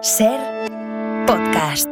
[0.00, 0.38] Ser
[1.26, 1.88] podcast.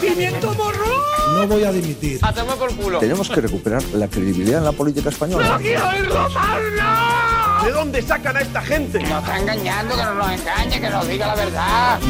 [0.00, 0.86] ¡Pimiento morro!
[1.34, 2.20] No voy a dimitir.
[2.22, 2.98] ¡Hacemos por culo!
[3.00, 5.48] Tenemos que recuperar la credibilidad en la política española.
[5.48, 7.64] ¡No quiero oírlo más, no!
[7.64, 9.00] ¿De dónde sacan a esta gente?
[9.00, 12.00] Nos está engañando, que no nos engañe, que nos diga la verdad.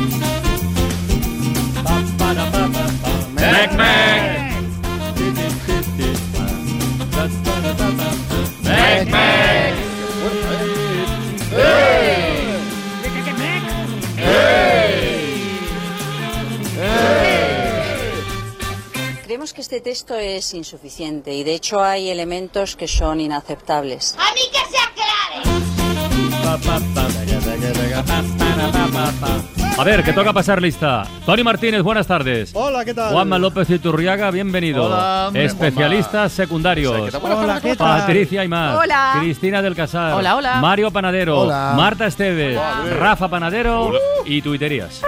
[3.34, 4.52] Mec, mec.
[8.62, 9.41] Mec, mec.
[19.42, 24.14] Creemos que este texto es insuficiente y de hecho hay elementos que son inaceptables.
[24.16, 25.42] ¡A mí que se aclare!
[29.76, 31.02] A ver, que toca pasar lista.
[31.26, 32.52] Tony Martínez, buenas tardes.
[32.54, 33.12] Hola, ¿qué tal?
[33.12, 34.84] Juanma López Iturriaga, bienvenido.
[34.84, 37.12] Hola, hombre, Especialistas secundarios.
[37.20, 38.00] Hola, ¿qué tal?
[38.02, 38.76] Patricia Aymar.
[38.76, 39.16] Hola.
[39.18, 40.12] Cristina del Casar.
[40.12, 40.60] Hola, hola.
[40.60, 41.40] Mario Panadero.
[41.40, 41.72] Hola.
[41.76, 42.60] Marta Esteves.
[42.96, 43.90] Rafa Panadero.
[44.24, 45.02] Y tuiterías.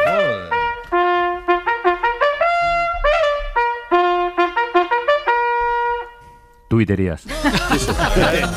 [6.74, 7.22] Tuiterías.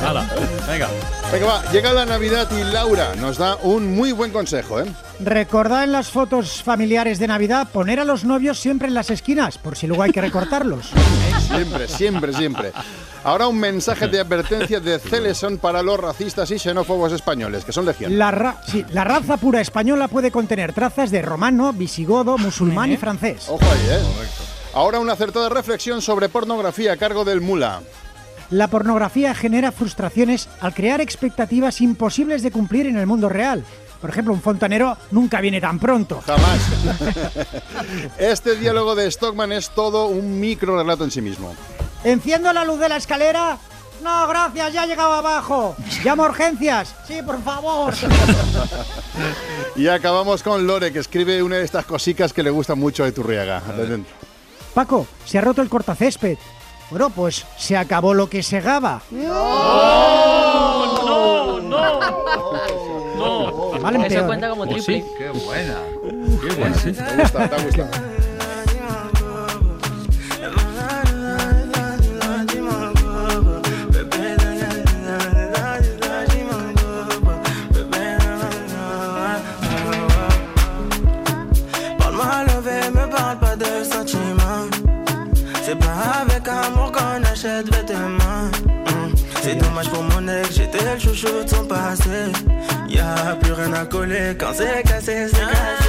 [0.03, 0.27] Hala,
[0.67, 0.87] venga.
[1.31, 4.85] Venga, va, llega la Navidad y Laura nos da un muy buen consejo, ¿eh?
[5.19, 9.59] Recordad en las fotos familiares de Navidad poner a los novios siempre en las esquinas,
[9.59, 10.89] por si luego hay que recortarlos.
[11.47, 12.71] Siempre, siempre, siempre.
[13.23, 17.85] Ahora un mensaje de advertencia de Celeson para los racistas y xenófobos españoles, que son
[17.85, 18.17] legión.
[18.17, 22.97] La, ra- sí, la raza pura española puede contener trazas de romano, visigodo, musulmán y
[22.97, 23.45] francés.
[23.47, 23.99] Ojo ahí, ¿eh?
[24.73, 27.79] Ahora una acertada reflexión sobre pornografía a cargo del Mula.
[28.49, 33.65] La pornografía genera frustraciones al crear expectativas imposibles de cumplir en el mundo real.
[33.99, 36.21] Por ejemplo, un fontanero nunca viene tan pronto.
[36.25, 36.59] Jamás.
[38.17, 41.53] Este diálogo de Stockman es todo un micro relato en sí mismo.
[42.03, 43.57] ¿Enciendo la luz de la escalera?
[44.03, 45.75] No, gracias, ya he llegado abajo.
[46.03, 46.93] ¿Llamo a urgencias?
[47.07, 47.93] Sí, por favor.
[49.75, 53.11] Y acabamos con Lore, que escribe una de estas cositas que le gustan mucho de
[53.11, 53.61] Turriaga.
[54.73, 56.37] Paco, se ha roto el cortacésped.
[56.89, 59.02] Bueno, pues se acabó lo que segaba.
[59.11, 61.99] No, no, no.
[63.81, 65.02] Mal Eso cuenta como ¿Oh, triple.
[65.02, 65.05] sí?
[65.17, 65.77] Qué buena.
[66.42, 66.92] Qué bueno, sí.
[66.93, 67.49] ¿Te gusta?
[67.49, 67.58] ¿Te ha
[87.47, 89.15] Mm.
[89.41, 92.09] C'est dommage pour mon ex, j'étais le chouchou de son passé.
[92.89, 95.86] Y'a plus rien à coller quand c'est cassé, c'est cassé.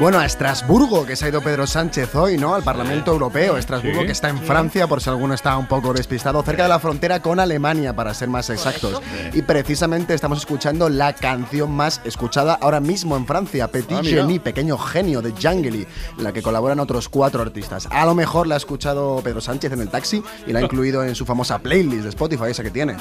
[0.00, 2.54] Bueno, a Estrasburgo, que se ha ido Pedro Sánchez hoy, ¿no?
[2.54, 3.56] Al Parlamento Europeo.
[3.56, 4.06] Estrasburgo, Sí.
[4.06, 7.20] que está en Francia, por si alguno está un poco despistado, cerca de la frontera
[7.22, 9.00] con Alemania, para ser más exactos.
[9.32, 14.02] Y precisamente estamos escuchando la canción más escuchada ahora mismo en Francia, Petit Ah.
[14.04, 15.86] Genie, Pequeño Genio, de Jangeli,
[16.18, 17.86] en la que colaboran otros cuatro artistas.
[17.90, 21.04] A lo mejor la ha escuchado Pedro Sánchez en el taxi y la ha incluido
[21.04, 22.96] en su famosa playlist de Spotify, esa que tiene.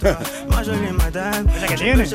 [0.48, 2.06] Madame, que tiene.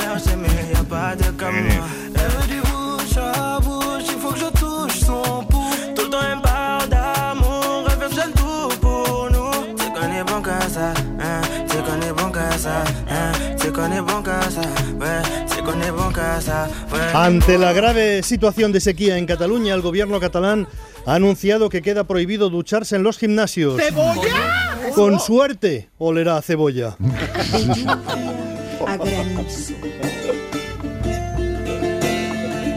[16.14, 17.14] Qu'à ça, ouais.
[17.14, 20.68] Ante la grave situación de sequía en Cataluña, el gobierno catalán
[21.06, 23.82] ha anunciado que queda prohibido ducharse en los gimnasios.
[23.82, 24.78] ¡Cebolla!
[24.96, 26.96] Con suerte, olerá a cebolla.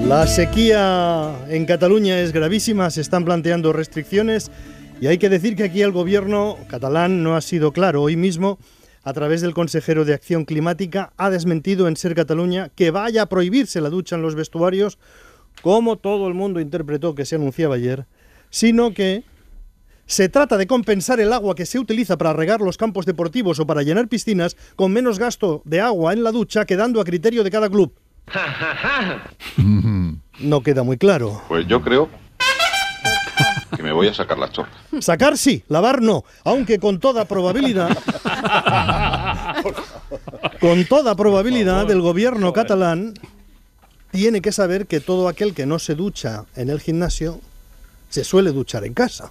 [0.06, 4.50] La sequía en Cataluña es gravísima, se están planteando restricciones
[5.00, 8.02] y hay que decir que aquí el gobierno catalán no ha sido claro.
[8.02, 8.58] Hoy mismo,
[9.06, 13.26] a través del consejero de Acción Climática, ha desmentido en Ser Cataluña que vaya a
[13.26, 14.98] prohibirse la ducha en los vestuarios,
[15.62, 18.06] como todo el mundo interpretó que se anunciaba ayer,
[18.50, 19.22] sino que
[20.06, 23.66] se trata de compensar el agua que se utiliza para regar los campos deportivos o
[23.66, 27.50] para llenar piscinas con menos gasto de agua en la ducha, quedando a criterio de
[27.52, 27.94] cada club.
[30.38, 31.40] No queda muy claro.
[31.48, 32.10] Pues yo creo
[33.74, 34.70] que me voy a sacar la chorra.
[35.00, 37.96] Sacar sí, lavar no, aunque con toda probabilidad,
[40.60, 43.14] con toda probabilidad el gobierno catalán
[44.10, 47.40] tiene que saber que todo aquel que no se ducha en el gimnasio
[48.08, 49.28] se suele duchar en casa.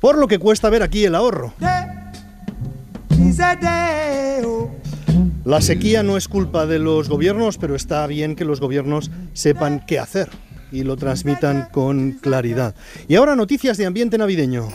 [0.00, 1.52] Por lo que cuesta ver aquí el ahorro.
[5.44, 9.84] La sequía no es culpa de los gobiernos, pero está bien que los gobiernos sepan
[9.86, 10.28] qué hacer
[10.72, 12.74] y lo transmitan con claridad.
[13.08, 14.68] Y ahora noticias de ambiente navideño.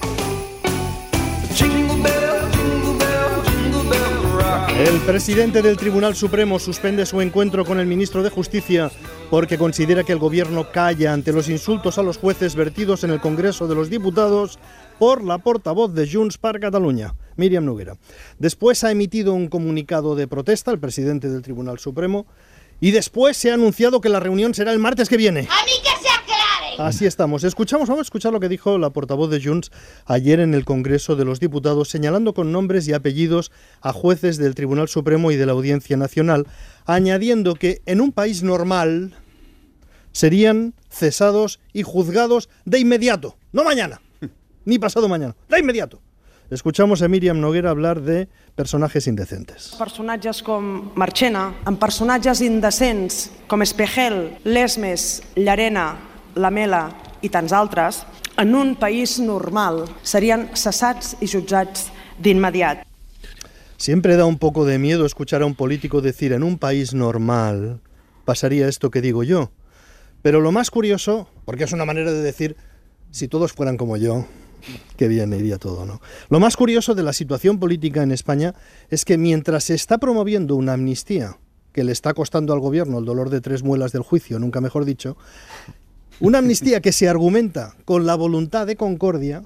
[4.81, 8.91] El presidente del Tribunal Supremo suspende su encuentro con el ministro de Justicia
[9.29, 13.21] porque considera que el gobierno calla ante los insultos a los jueces vertidos en el
[13.21, 14.57] Congreso de los Diputados
[14.97, 17.95] por la portavoz de Junts per Catalunya, Miriam Noguera.
[18.39, 22.25] Después ha emitido un comunicado de protesta el presidente del Tribunal Supremo
[22.79, 25.41] y después se ha anunciado que la reunión será el martes que viene.
[25.41, 25.90] A mí.
[26.85, 27.43] Así estamos.
[27.43, 29.71] Escuchamos, vamos a escuchar lo que dijo la portavoz de Junts
[30.05, 33.51] ayer en el Congreso de los Diputados, señalando con nombres y apellidos
[33.81, 36.47] a jueces del Tribunal Supremo y de la Audiencia Nacional,
[36.85, 39.13] añadiendo que en un país normal
[40.11, 44.01] serían cesados y juzgados de inmediato, no mañana,
[44.65, 46.01] ni pasado mañana, de inmediato.
[46.49, 49.73] Escuchamos a Miriam Noguera hablar de personajes indecentes.
[49.79, 56.89] Personatges com Marchena, amb personatges indecents com Espejel, Lesmes, Llarena, Lamela
[57.21, 58.03] i tants altres,
[58.37, 61.89] en un país normal serien cessats i jutjats
[62.19, 62.85] d'immediat.
[63.77, 67.81] Siempre da un poco de miedo escuchar a un político decir en un país normal
[68.25, 69.51] pasaría esto que digo yo.
[70.21, 72.55] Pero lo más curioso, porque es una manera de decir
[73.09, 74.27] si todos fueran como yo,
[74.97, 75.99] qué bien iría todo, ¿no?
[76.29, 78.53] Lo más curioso de la situación política en España
[78.89, 81.37] es que mientras se está promoviendo una amnistía
[81.73, 84.85] que le está costando al gobierno el dolor de tres muelas del juicio, nunca mejor
[84.85, 85.17] dicho,
[86.19, 89.43] una amnistía que se argumenta con la voluntad de concordia,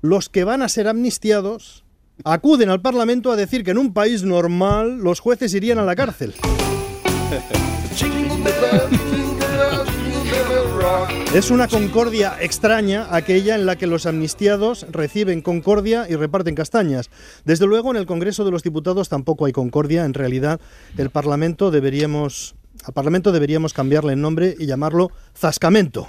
[0.00, 1.84] los que van a ser amnistiados
[2.24, 5.96] acuden al Parlamento a decir que en un país normal los jueces irían a la
[5.96, 6.34] cárcel.
[11.34, 17.10] Es una concordia extraña aquella en la que los amnistiados reciben concordia y reparten castañas.
[17.44, 20.04] Desde luego en el Congreso de los Diputados tampoco hay concordia.
[20.04, 20.60] En realidad
[20.96, 22.54] el Parlamento deberíamos
[22.84, 26.06] al Parlamento deberíamos cambiarle el nombre y llamarlo Zascamento.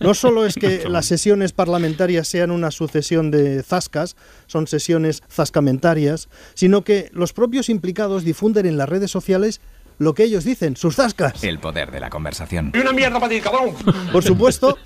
[0.00, 4.16] No solo es que las sesiones parlamentarias sean una sucesión de zascas,
[4.46, 9.60] son sesiones zascamentarias, sino que los propios implicados difunden en las redes sociales
[9.98, 11.42] lo que ellos dicen, sus zascas.
[11.42, 12.70] El poder de la conversación.
[12.74, 13.74] Y una mierda para ti, cabrón.
[14.12, 14.76] Por supuesto,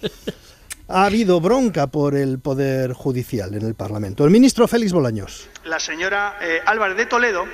[0.86, 4.24] ha habido bronca por el Poder Judicial en el Parlamento.
[4.24, 5.48] El ministro Félix Bolaños.
[5.64, 7.44] La señora eh, Álvarez de Toledo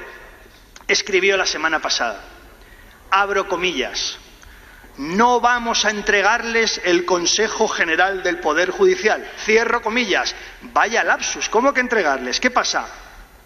[0.88, 2.20] escribió la semana pasada,
[3.20, 4.18] abro comillas,
[4.98, 9.26] no vamos a entregarles el Consejo General del Poder Judicial.
[9.44, 10.34] Cierro comillas.
[10.62, 12.40] Vaya lapsus, ¿cómo que entregarles?
[12.40, 12.86] ¿Qué pasa?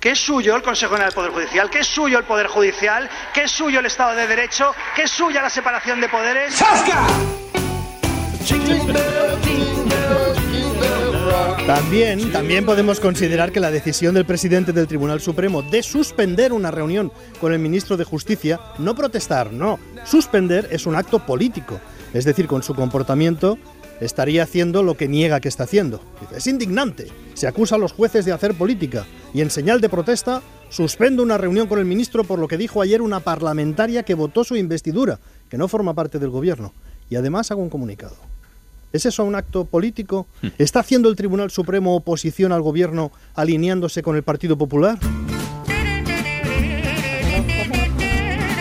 [0.01, 1.71] ¿Qué es suyo el Consejo General del Poder Judicial?
[1.71, 3.09] ¿Qué es suyo el Poder Judicial?
[3.33, 4.75] ¿Qué es suyo el Estado de Derecho?
[4.95, 6.55] ¿Qué es suya la separación de poderes?
[6.55, 7.07] ¡Sasca!
[11.67, 16.71] También, también podemos considerar que la decisión del presidente del Tribunal Supremo de suspender una
[16.71, 21.79] reunión con el ministro de Justicia, no protestar, no, suspender es un acto político.
[22.13, 23.57] Es decir, con su comportamiento
[24.01, 26.01] estaría haciendo lo que niega que está haciendo.
[26.35, 27.07] Es indignante.
[27.35, 31.39] Se acusa a los jueces de hacer política y en señal de protesta suspendo una
[31.39, 35.21] reunión con el ministro por lo que dijo ayer una parlamentaria que votó su investidura,
[35.49, 36.73] que no forma parte del gobierno.
[37.09, 38.30] Y además hago un comunicado.
[38.93, 40.27] ¿Es eso un acto político?
[40.59, 44.99] ¿Está haciendo el Tribunal Supremo oposición al gobierno alineándose con el Partido Popular?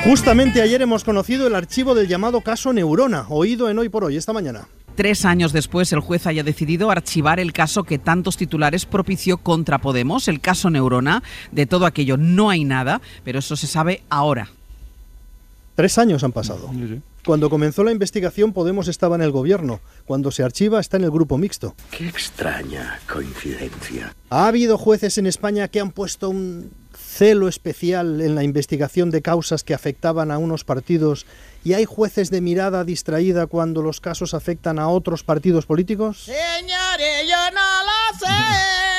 [0.03, 4.17] Justamente ayer hemos conocido el archivo del llamado caso Neurona, oído en Hoy por Hoy,
[4.17, 4.67] esta mañana.
[4.95, 9.79] Tres años después, el juez haya decidido archivar el caso que tantos titulares propició contra
[9.79, 11.23] Podemos, el caso Neurona.
[11.51, 14.49] De todo aquello no hay nada, pero eso se sabe ahora.
[15.75, 16.69] Tres años han pasado.
[17.25, 19.79] Cuando comenzó la investigación, Podemos estaba en el gobierno.
[20.05, 21.75] Cuando se archiva, está en el grupo mixto.
[21.91, 24.13] Qué extraña coincidencia.
[24.29, 29.21] Ha habido jueces en España que han puesto un celo especial en la investigación de
[29.21, 31.25] causas que afectaban a unos partidos
[31.63, 36.23] y hay jueces de mirada distraída cuando los casos afectan a otros partidos políticos?
[36.25, 38.98] Señores, yo no lo sé.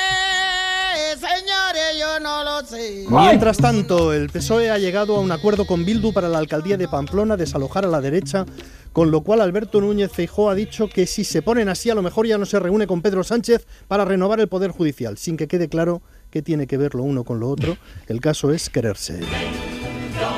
[3.09, 6.87] Mientras tanto, el PSOE ha llegado a un acuerdo con Bildu para la alcaldía de
[6.87, 8.45] Pamplona desalojar a la derecha,
[8.93, 12.01] con lo cual Alberto Núñez Feijó ha dicho que si se ponen así a lo
[12.01, 15.47] mejor ya no se reúne con Pedro Sánchez para renovar el poder judicial, sin que
[15.47, 17.77] quede claro qué tiene que ver lo uno con lo otro.
[18.07, 19.19] El caso es quererse.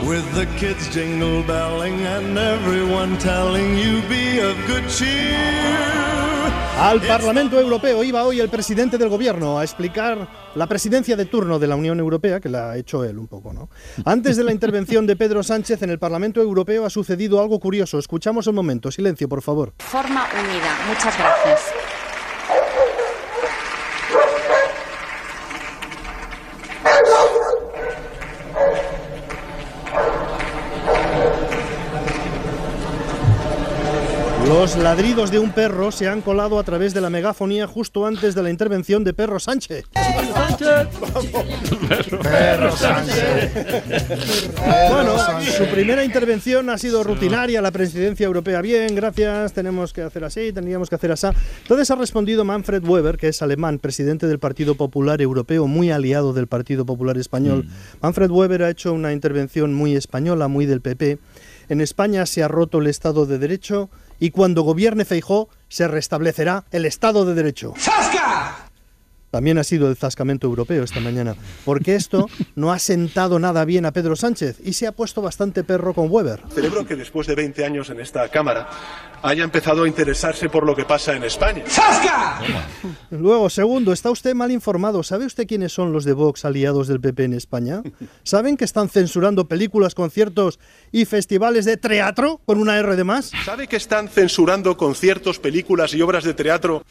[0.05, 6.42] With the kids jingle belling and everyone telling you be of good cheer.
[6.79, 11.59] Al Parlamento Europeo iba hoy el presidente del gobierno a explicar la presidencia de turno
[11.59, 13.69] de la Unión Europea, que la ha hecho él un poco, ¿no?
[14.05, 17.99] Antes de la intervención de Pedro Sánchez en el Parlamento Europeo ha sucedido algo curioso.
[17.99, 18.91] Escuchamos un momento.
[18.91, 19.73] Silencio, por favor.
[19.79, 20.77] Forma unida.
[20.89, 21.61] Muchas gracias.
[34.63, 38.33] Los ladridos de un perro se han colado a través de la megafonía justo antes
[38.33, 39.83] de la intervención de Perro Sánchez.
[42.21, 43.51] Perro Sánchez.
[44.89, 45.17] Bueno,
[45.57, 50.53] su primera intervención ha sido rutinaria, la presidencia europea bien, gracias, tenemos que hacer así,
[50.53, 51.27] tendríamos que hacer así.
[51.63, 56.31] Entonces ha respondido Manfred Weber, que es alemán, presidente del Partido Popular Europeo, muy aliado
[56.31, 57.67] del Partido Popular Español.
[58.01, 61.19] Manfred Weber ha hecho una intervención muy española, muy del PP.
[61.67, 63.89] En España se ha roto el Estado de Derecho
[64.19, 67.73] y cuando gobierne Feijó se restablecerá el Estado de Derecho.
[69.33, 71.35] También ha sido el zascamento europeo esta mañana,
[71.65, 75.63] porque esto no ha sentado nada bien a Pedro Sánchez y se ha puesto bastante
[75.63, 76.41] perro con Weber.
[76.53, 78.69] Celebro que después de 20 años en esta Cámara
[79.23, 81.63] haya empezado a interesarse por lo que pasa en España.
[83.09, 85.01] Luego, segundo, está usted mal informado.
[85.01, 87.81] ¿Sabe usted quiénes son los de Vox aliados del PP en España?
[88.21, 90.59] ¿Saben que están censurando películas, conciertos
[90.91, 93.31] y festivales de teatro con una R de más?
[93.43, 96.83] ¿Sabe que están censurando conciertos, películas y obras de teatro?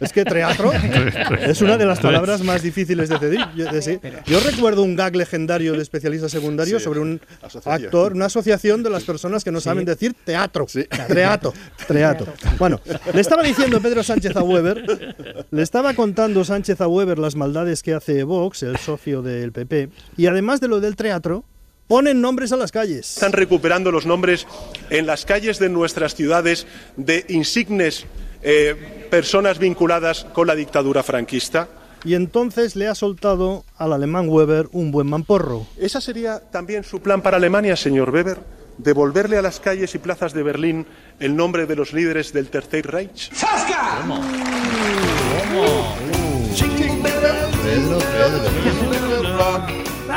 [0.00, 0.72] Es que teatro
[1.40, 3.40] es una de las palabras más difíciles de decir.
[3.56, 4.00] Yo, de decir.
[4.26, 7.84] Yo recuerdo un gag legendario de especialistas secundarios Sí, sobre un asociación.
[7.86, 10.66] actor, una asociación de las personas que no saben decir teatro.
[11.08, 11.52] Teatro.
[11.88, 12.32] Teatro.
[12.58, 12.80] Bueno,
[13.12, 15.14] le estaba diciendo Pedro Sánchez a Weber,
[15.50, 19.88] le estaba contando Sánchez a Weber las maldades que hace Vox, el socio del PP,
[20.16, 21.44] y además de lo del teatro,
[21.88, 23.14] ponen nombres a las calles.
[23.14, 24.46] Están recuperando los nombres
[24.90, 28.06] en las calles de nuestras ciudades de insignes
[28.42, 31.68] eh, personas vinculadas con la dictadura franquista.
[32.04, 35.66] Y entonces le ha soltado al alemán Weber un buen mamporro.
[35.76, 38.38] ¿Esa sería también su plan para Alemania, señor Weber?
[38.78, 40.86] ¿Devolverle a las calles y plazas de Berlín
[41.18, 43.30] el nombre de los líderes del Tercer Reich?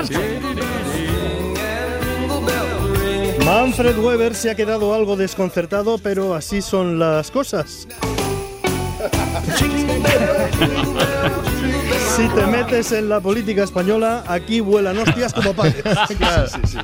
[0.08, 0.73] Pedro,
[3.46, 7.88] Manfred Weber se ha quedado algo desconcertado, pero así son las cosas.
[12.16, 15.84] Si te metes en la política española, aquí vuelan hostias como padres.
[16.08, 16.78] Sí, sí, sí.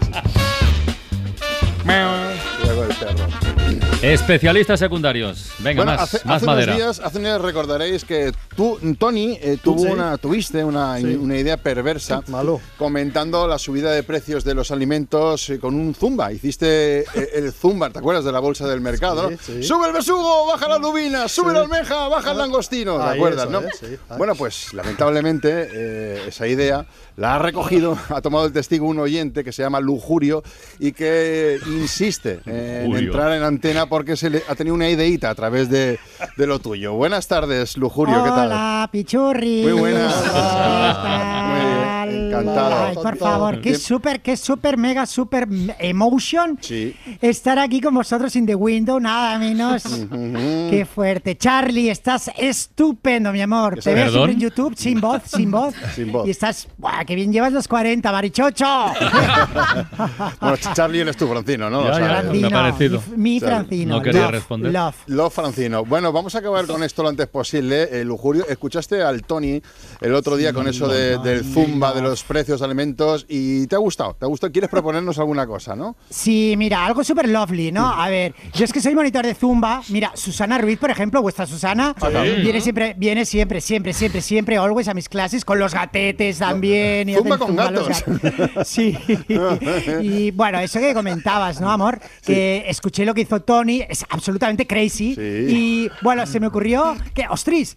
[2.63, 3.59] El perro.
[4.01, 5.51] Especialistas secundarios.
[5.59, 6.71] Venga, Bueno, más, hace, más hace madera.
[6.73, 9.88] unos días, hace unos días recordaréis que tú, Tony, eh, tuvo Sí.
[9.89, 11.05] una, tuviste una, Sí.
[11.15, 12.61] una idea perversa Malo.
[12.77, 16.31] comentando la subida de precios de los alimentos eh, con un zumba.
[16.31, 19.29] Hiciste eh, el zumba, ¿te acuerdas de la bolsa del mercado?
[19.29, 19.41] Sí, no?
[19.61, 19.63] sí.
[19.63, 22.97] Sube el besugo, baja la lubina, sube la almeja, baja el langostino.
[22.97, 23.67] ¿Te acuerdas, eso no?
[23.79, 23.97] sí.
[24.09, 24.15] Ah.
[24.17, 26.85] Bueno, pues lamentablemente eh, esa idea
[27.17, 30.41] la ha recogido, ha tomado el testigo un oyente que se llama Lujurio
[30.79, 35.36] y que insiste en entrar en antena porque se le ha tenido una ideita a
[35.36, 36.00] través de,
[36.38, 36.94] de lo tuyo.
[36.94, 38.48] Buenas tardes, Lujurio, ¿qué tal?
[38.48, 39.63] Hola, Pichurri.
[39.63, 40.13] Muy buenas.
[40.13, 41.88] ¿Qué Muy bien?
[42.10, 42.86] Encantado.
[42.86, 45.48] Ay, por favor, qué súper, qué súper, mega, súper
[45.80, 46.96] emotion Sí.
[47.22, 49.84] estar aquí con vosotros in the window, nada menos.
[50.70, 51.38] Qué fuerte.
[51.38, 53.75] Charlie, estás estupendo, mi amor.
[53.75, 53.96] ¿Qué Te tal?
[53.96, 54.30] veo siempre ¿Perdón?
[54.32, 55.74] en YouTube, sin voz, sin voz.
[55.96, 56.28] Sin voz.
[56.28, 58.66] Y estás, ¡buah, qué bien llevas los 40, marichocho!
[60.39, 61.84] Bueno, Charlie eres tú, Francino, ¿no?
[61.84, 62.42] Ya, ya, sabes.
[62.42, 63.01] me ha parecido.
[63.16, 63.39] Mi.
[63.39, 63.98] Francino.
[63.98, 64.72] No quería love, responder.
[64.72, 64.96] Love.
[65.08, 65.86] Lo Francino.
[65.86, 67.84] Bueno, vamos a acabar con esto lo antes posible.
[67.92, 69.62] Eh, Lujurio, escuchaste al Tony
[70.01, 73.75] el otro día con eso de- del zumba, de los precios de alimentos y te
[73.75, 74.13] ha gustado.
[74.15, 74.51] ¿Te ha gustado?
[74.51, 75.96] ¿Quieres proponernos alguna cosa, no?
[76.10, 77.88] Sí, mira, algo súper lovely, ¿no?
[77.88, 79.82] A ver, yo es que soy monitor de Zumba.
[79.89, 81.96] Mira, Susana Ruiz, por ejemplo, vuestra Susana,
[82.44, 87.10] viene siempre, viene siempre, siempre, siempre, siempre, always a mis clases con los gatetes también.
[87.10, 87.88] y Zumba con gatos.
[87.88, 88.98] gat- Sí.
[90.01, 92.00] Y bueno, eso que comentabas, ¿no, amor?
[92.25, 95.15] Que escuché lo que hizo Tony, es absolutamente crazy.
[95.15, 95.22] Sí.
[95.22, 97.75] Y bueno, se me ocurrió que, ostras,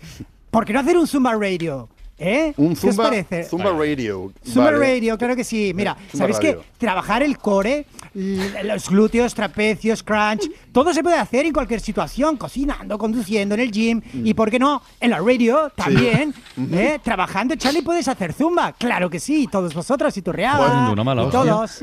[0.50, 1.88] ¿por qué no hacer un Zumba Radio?
[2.24, 2.54] ¿Eh?
[2.56, 3.44] Un ¿Qué os Zumba, parece?
[3.44, 4.32] Zumba Radio.
[4.46, 4.78] Zumba Vale.
[4.94, 5.72] Radio, claro que sí.
[5.74, 7.84] Mira, Zumba ¿sabéis que trabajar el core,
[8.64, 13.70] los glúteos, trapecios, crunch, todo se puede hacer en cualquier situación, cocinando, conduciendo, en el
[13.72, 14.26] gym Mm.
[14.26, 14.82] y, ¿por qué no?
[15.00, 16.32] En la radio también.
[16.72, 16.98] ¿eh?
[17.02, 18.72] Trabajando, Charlie, puedes hacer zumba.
[18.72, 20.58] Claro que sí, todos vosotros y tu real.
[20.58, 21.40] Cuando una mala hostia.
[21.40, 21.78] todos.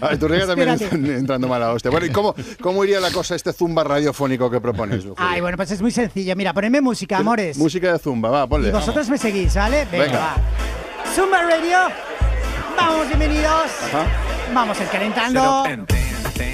[0.00, 1.16] Ay, tu riega también Espérate.
[1.18, 1.90] entrando mala hostia.
[1.90, 5.04] Bueno, ¿y cómo, cómo iría la cosa este zumba radiofónico que propones?
[5.16, 6.34] Ay, bueno, pues es muy sencillo.
[6.36, 7.56] Mira, ponedme música, amores.
[7.58, 8.68] Música de zumba, va, ponle.
[8.68, 9.86] Y vosotros me seguís, ¿vale?
[9.90, 10.18] Venga, Venga.
[10.18, 10.36] va.
[11.14, 11.78] Zumba Radio.
[12.76, 13.70] Vamos, bienvenidos.
[14.52, 15.64] Vamos a ir calentando.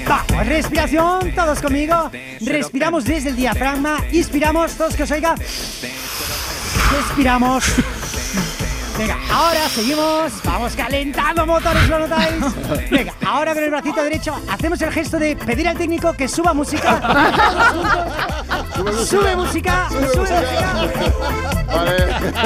[0.07, 2.09] Vamos, respiración, todos conmigo.
[2.41, 3.97] Respiramos desde el diafragma.
[4.11, 5.35] Inspiramos, todos que os oiga.
[6.91, 7.63] Respiramos.
[8.97, 10.31] Venga, ahora seguimos.
[10.43, 12.35] Vamos calentando motores, ¿lo notáis?
[12.91, 16.53] Venga, ahora con el bracito derecho hacemos el gesto de pedir al técnico que suba
[16.53, 17.01] música.
[19.05, 20.43] Sube música, sube música.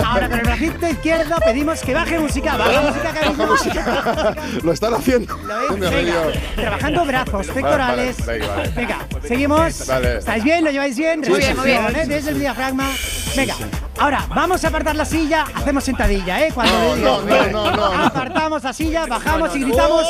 [0.05, 4.35] Ahora con el bracito izquierdo pedimos que baje música, baja música, música.
[4.63, 5.37] Lo están haciendo.
[5.77, 6.23] Me Venga,
[6.55, 8.25] trabajando brazos, pectorales.
[8.25, 9.07] Vale, vale, venga, vale.
[9.09, 9.87] Venga, seguimos.
[9.87, 10.17] Vale.
[10.19, 10.63] ¿Estáis bien?
[10.63, 11.19] ¿Lo lleváis bien?
[11.27, 11.83] Muy bien, muy bien.
[11.83, 12.15] Respiración, ¿eh?
[12.15, 12.89] Desde el diafragma.
[13.35, 13.55] Venga,
[13.99, 16.51] ahora vamos a apartar la silla, hacemos sentadilla, ¿eh?
[16.53, 17.85] Cuando No, no, no, no.
[18.05, 20.05] Apartamos la silla, bajamos y gritamos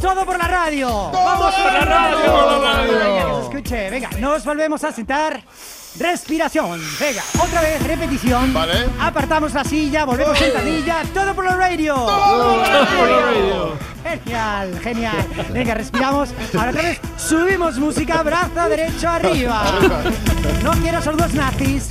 [0.00, 1.10] todo por la radio.
[1.12, 2.18] ¡Vamos por la radio!
[2.18, 2.98] Por la radio.
[2.98, 3.90] Venga, que se escuche.
[3.90, 5.42] Venga, nos volvemos a sentar.
[5.98, 6.80] Respiración.
[7.00, 8.54] Venga, otra vez, repetición.
[8.54, 8.86] Vale.
[9.00, 11.02] Apartamos la silla, volvemos sentadilla.
[11.12, 11.94] Todo por la radio.
[11.94, 13.97] Todo por la radio.
[14.08, 15.26] Genial, genial.
[15.52, 16.30] Venga, respiramos.
[16.56, 19.64] Ahora otra vez subimos música, brazo derecho arriba.
[20.62, 21.90] No quiero sordos nazis.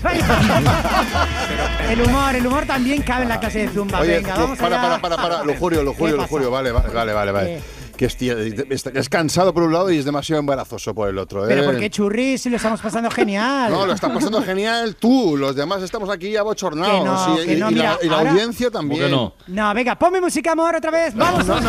[1.90, 4.02] El humor, el humor también cabe en la clase de Zumba.
[4.02, 5.00] Venga, vamos para, allá.
[5.00, 6.28] para, para, para, lujurio, lujurio, ¿Qué pasa?
[6.28, 7.77] lujurio, vale, vale, vale, vale, vale.
[7.98, 11.18] Que es, tía- es, es cansado por un lado y es demasiado embarazoso por el
[11.18, 11.48] otro, ¿eh?
[11.50, 13.72] Pero porque churris y lo estamos pasando genial.
[13.72, 17.98] No, lo estás pasando genial tú, los demás estamos aquí abochornados no, y, no, la,
[18.02, 19.10] y la ahora- audiencia también.
[19.48, 21.16] No, venga, ponme música amor otra vez.
[21.16, 21.66] Vamos juntos.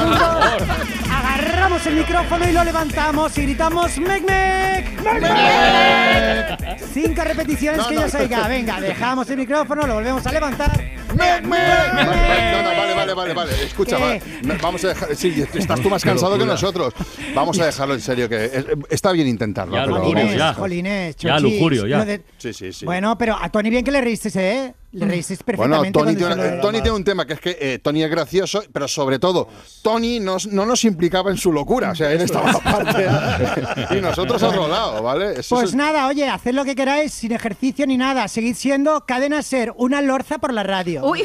[1.58, 5.02] Agarramos el micrófono y lo levantamos y gritamos ¡Mec, mec!
[5.02, 6.78] ¡Mec, mec!
[6.92, 8.00] Cinco repeticiones No, que no.
[8.02, 8.46] yo se oiga.
[8.46, 10.70] Venga, dejamos el micrófono, lo volvemos a levantar.
[11.16, 11.94] ¡Mec, mec!
[11.94, 13.62] Vale, No, no, vale, vale, vale, vale.
[13.64, 15.16] Escucha, vale, no, vamos a dejar.
[15.16, 16.94] Sí, estás tú más cansado que nosotros.
[17.34, 19.74] Vamos a dejarlo en serio, que es- está bien intentarlo.
[19.74, 20.54] Ya, pero- lujurio, ya.
[20.54, 22.04] Jolines, Ya, chochis, lujurio, ya.
[22.04, 22.84] de- Sí, sí, sí.
[22.84, 24.74] Bueno, pero a Tony bien que le reíste, ¿eh?
[24.90, 25.92] Le Bueno, perfectamente.
[25.92, 28.62] Tony cuando tiene, de- Tony tiene un tema que es que eh, Tony es gracioso,
[28.72, 29.46] pero sobre todo,
[29.82, 31.90] Tony nos- no nos implicaba en su locura.
[31.90, 33.06] O sea, él estaba aparte
[33.98, 35.40] y nosotros a otro lado, ¿vale?
[35.40, 38.26] Eso Pues es- nada, oye, haced lo que queráis, sin ejercicio ni nada.
[38.28, 41.04] Seguid siendo cadena ser, una lorza por la radio.
[41.04, 41.22] Uy.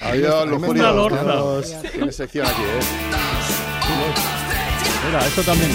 [0.00, 0.82] Adiós, lujurio.
[0.82, 1.82] Una lorza.
[1.92, 2.80] Tiene sección aquí, ¿eh?
[5.06, 5.70] Mira, esto también.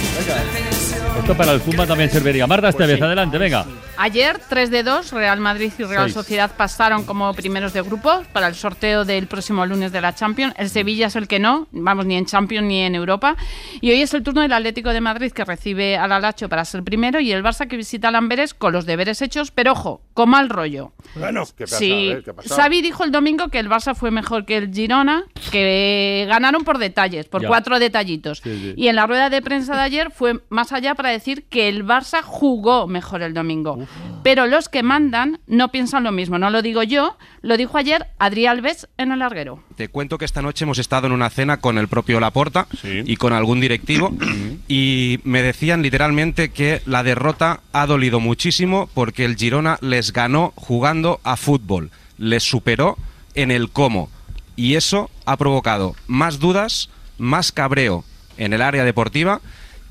[1.19, 2.47] Esto para el Zumba también serviría.
[2.47, 3.65] Marta Esteves, adelante, venga.
[4.03, 6.12] Ayer, 3 de 2, Real Madrid y Real.
[6.12, 10.55] Sociedad pasaron como primeros de grupo para el sorteo del próximo lunes de la Champions.
[10.58, 13.36] El Sevilla es el que no, vamos, ni en Champions ni en Europa.
[13.79, 16.81] Y hoy es el turno del Atlético de Madrid que recibe al Alacho para ser
[16.81, 20.29] primero y el Barça que visita al Amberes con los deberes hechos, pero ojo, con
[20.31, 20.93] mal rollo.
[21.13, 21.77] Bueno, ¿qué pasa?
[21.77, 22.12] Sí.
[22.50, 26.79] Xavi dijo el domingo que el Barça fue mejor que el Girona, que ganaron por
[26.79, 27.50] detalles, por Ya.
[27.50, 28.39] cuatro detallitos.
[28.43, 28.74] Sí, sí.
[28.75, 31.86] Y en la rueda de prensa de ayer fue más allá para decir que el
[31.86, 33.77] Barça jugó mejor el domingo.
[34.23, 38.07] Pero los que mandan no piensan lo mismo, no lo digo yo, lo dijo ayer
[38.19, 39.63] Adrián Alves en el larguero.
[39.75, 43.15] Te cuento que esta noche hemos estado en una cena con el propio Laporta y
[43.15, 44.11] con algún directivo
[44.67, 50.53] y me decían literalmente que la derrota ha dolido muchísimo porque el Girona les ganó
[50.55, 52.97] jugando a fútbol, les superó
[53.33, 54.09] en el cómo.
[54.55, 58.03] Y eso ha provocado más dudas, más cabreo
[58.37, 59.41] en el área deportiva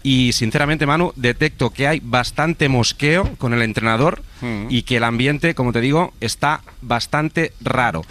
[0.02, 4.22] y sinceramente Manu detecto que hay bastante mosqueo con el entrenador
[4.68, 8.02] y que el ambiente, como te digo, está bastante raro.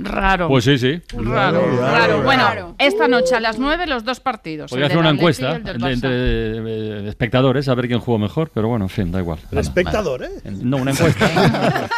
[0.00, 0.46] Raro.
[0.46, 1.02] Pues sí, sí.
[1.12, 2.22] Raro, raro.
[2.22, 4.70] Bueno, esta noche a las 9 los dos partidos.
[4.70, 8.84] Podría hacer una encuesta de- entre eh, espectadores a ver quién jugó mejor, pero bueno,
[8.84, 9.40] en fin, da igual.
[9.50, 10.56] Bueno, espectador, vale.
[10.62, 11.88] No, una encuesta.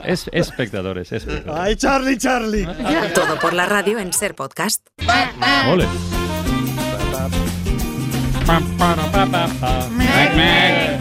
[0.04, 1.60] es espectadores, es espectadores.
[1.66, 2.68] ¡Ay, Charlie, Charlie!
[3.14, 4.86] Todo por la radio en Ser Podcast.
[5.68, 5.86] Ole.
[8.46, 8.62] Mac
[10.36, 10.96] Mac.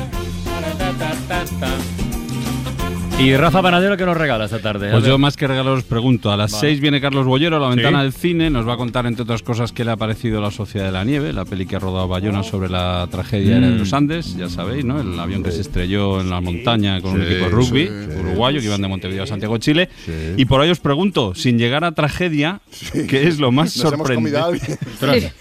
[3.17, 4.91] Y Rafa Panadero, ¿qué nos regala esta tarde?
[4.91, 6.32] Pues yo más que regalos os pregunto.
[6.34, 6.67] A las Vale.
[6.67, 8.04] 6 viene Carlos Bollero a la ventana Sí.
[8.04, 8.49] del cine.
[8.49, 11.06] Nos va a contar, entre otras cosas, qué le ha parecido La Sociedad de la
[11.06, 13.95] Nieve, la peli que ha rodado Bayona sobre la tragedia aérea de los Mm.
[13.95, 14.99] Andes, ya sabéis, ¿no?
[14.99, 18.60] El avión que se estrelló en la montaña con un equipo de rugby sí, uruguayo
[18.60, 19.89] que iban de Montevideo a Santiago, Chile.
[20.36, 22.60] Y por ahí os pregunto, sin llegar a tragedia,
[23.08, 24.78] ¿qué es lo más sorprendente?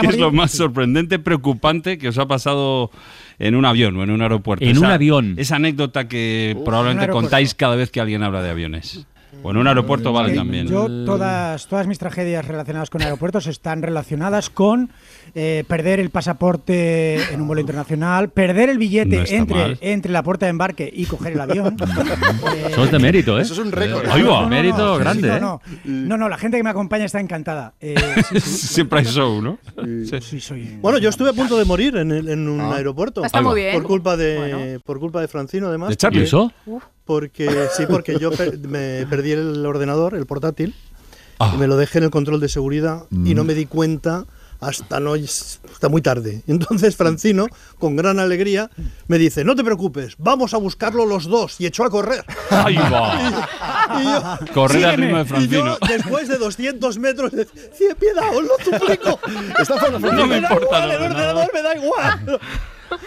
[0.00, 2.90] ¿Qué es lo más sorprendente, preocupante que os ha pasado
[3.38, 4.64] en un avión o en un aeropuerto?
[4.64, 5.34] En un avión.
[5.36, 9.06] Esa anécdota que probablemente contáis cada vez que alguien habla de aviones.
[9.44, 10.68] O en un aeropuerto vale también.
[10.68, 14.90] Yo, todas, todas mis tragedias relacionadas con aeropuertos están relacionadas con
[15.34, 19.78] eh, perder el pasaporte en un vuelo internacional, perder el billete entre, mal.
[19.80, 21.76] entre la puerta de embarque y coger el avión.
[22.54, 23.42] Eh, Eso es de mérito, ¿eh?
[23.42, 24.06] Eso es un récord.
[24.08, 25.40] Va, no, no, mérito no, sí, sí, grande, no, ¿eh?
[25.40, 25.60] no.
[25.84, 27.72] No, no, la gente que me acompaña está encantada.
[27.80, 27.94] Eh,
[28.30, 28.50] sí, sí.
[28.74, 29.58] Siempre hay show, ¿no?
[30.20, 32.74] Sí, soy- Bueno, yo estuve a punto de morir en, el- en un Ah.
[32.76, 33.24] aeropuerto.
[33.24, 33.74] Está muy bien.
[33.74, 35.90] Por culpa de, por culpa de Francino, además.
[35.90, 36.26] ¿De Charlie?
[37.04, 40.74] Porque- ¿Y sí, porque yo per- me perdí el ordenador, el portátil,
[41.38, 41.52] Ah.
[41.54, 43.34] y me lo dejé en el control de seguridad y Mm.
[43.34, 44.24] no me di cuenta
[44.60, 46.42] hasta, no, hasta muy tarde.
[46.46, 47.46] Entonces Francino,
[47.80, 48.70] con gran alegría,
[49.08, 51.60] me dice, no te preocupes, vamos a buscarlo los dos.
[51.60, 52.24] Y echó a correr.
[52.50, 53.48] Ahí va.
[54.00, 55.66] Y yo- Correr al ritmo de Y Francino.
[55.66, 59.18] yo, después de 200 metros, de, "Cien piedad, os lo suplico.
[60.12, 62.40] No me importa El ordenador me da igual.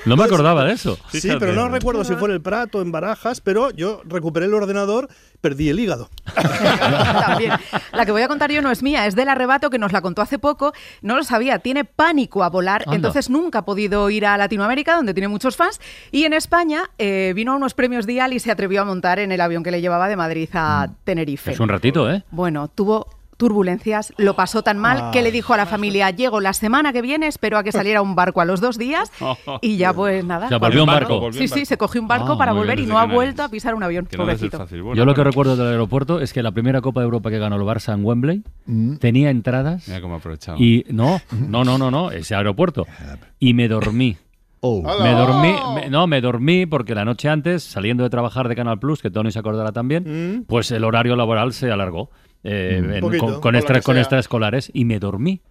[0.06, 0.98] No me acordaba de eso.
[1.12, 4.54] Sí, pero no recuerdo si fue en el Prato, en Barajas, pero yo recuperé el
[4.54, 5.10] ordenador,
[5.41, 6.10] perdí el hígado.
[6.34, 7.54] También.
[7.93, 10.02] La que voy a contar yo no es mía, es del arrebato que nos la
[10.02, 10.74] contó hace poco.
[11.02, 12.95] No lo sabía, tiene pánico a volar, Anda.
[12.95, 15.80] entonces nunca ha podido ir a Latinoamérica, donde tiene muchos fans.
[16.12, 19.32] Y en España eh, vino a unos premios Dial y se atrevió a montar en
[19.32, 21.52] el avión que le llevaba de Madrid a Tenerife.
[21.52, 22.24] Es un ratito, ¿eh?
[22.32, 26.54] Bueno, tuvo turbulencias, lo pasó tan mal que le dijo a la familia, llego la
[26.54, 29.12] semana que viene, espero a que saliera un barco a los dos días
[29.62, 30.45] y ya pues nada.
[30.48, 31.32] O sea, volvió un barco.
[31.32, 33.50] Sí, sí, se cogió un barco Ah, para volver bien, y no ha vuelto a
[33.50, 34.65] pisar un avión, pobrecito.
[34.95, 37.56] Yo lo que recuerdo del aeropuerto es que la primera Copa de Europa que ganó
[37.58, 38.43] el Barça en Wembley
[39.00, 39.88] tenía entradas.
[39.88, 40.15] Mira cómo.
[40.58, 42.86] Y no, no, no, no, no, ese aeropuerto.
[43.39, 44.17] Y me dormí.
[44.63, 45.12] Me ¡Hala!
[45.12, 49.00] dormí, me- no, me dormí porque la noche antes, saliendo de trabajar de Canal Plus,
[49.00, 52.10] que Tony se acordará también, pues el horario laboral se alargó
[52.46, 52.94] eh, Mm.
[52.94, 55.42] en- Poquito, con, con extra- con extraescolares y me dormí.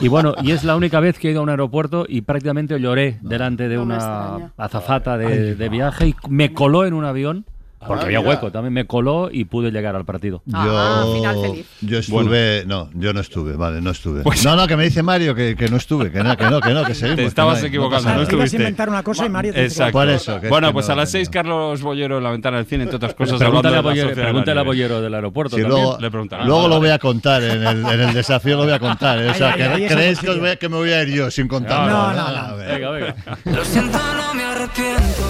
[0.00, 2.80] Y bueno, y es la única vez que he ido a un aeropuerto y prácticamente
[2.80, 7.44] lloré delante de No una azafata de, de viaje y me coló en un avión,
[7.86, 8.30] porque Ah, había mira.
[8.30, 10.42] hueco, también me coló y pude llegar al partido.
[10.52, 14.22] Ah, Yo, yo estuve, no, yo no estuve, vale, no estuve.
[14.22, 16.60] Pues- no, no, que me dice Mario que, que no estuve, que no, que no,
[16.60, 17.16] que no, que seguimos.
[17.16, 18.56] Te que estabas no hay, equivocando, no, estuviste.
[18.56, 19.92] inventar una cosa y Mario te que- Exacto.
[19.92, 22.24] Por eso, que es bueno, que pues no, a las que 6, Carlos Bollero en
[22.24, 23.38] la ventana del cine, entre otras cosas.
[23.38, 24.64] Pregúntale a Bollero, pregúntale a
[25.00, 25.82] del aeropuerto Sí, también.
[25.82, 26.10] luego Le
[26.46, 29.18] luego lo voy a contar, en el, en el desafío lo voy a contar.
[29.22, 29.30] ¿eh?
[29.30, 31.02] O sea, Ay, que ay, ¿creéis que, os que- voy a- que me voy a
[31.02, 31.88] ir yo sin contar?
[31.88, 32.56] No, no, no.
[32.56, 33.14] Venga, venga.
[33.44, 35.22] Lo siento, no me arrepiento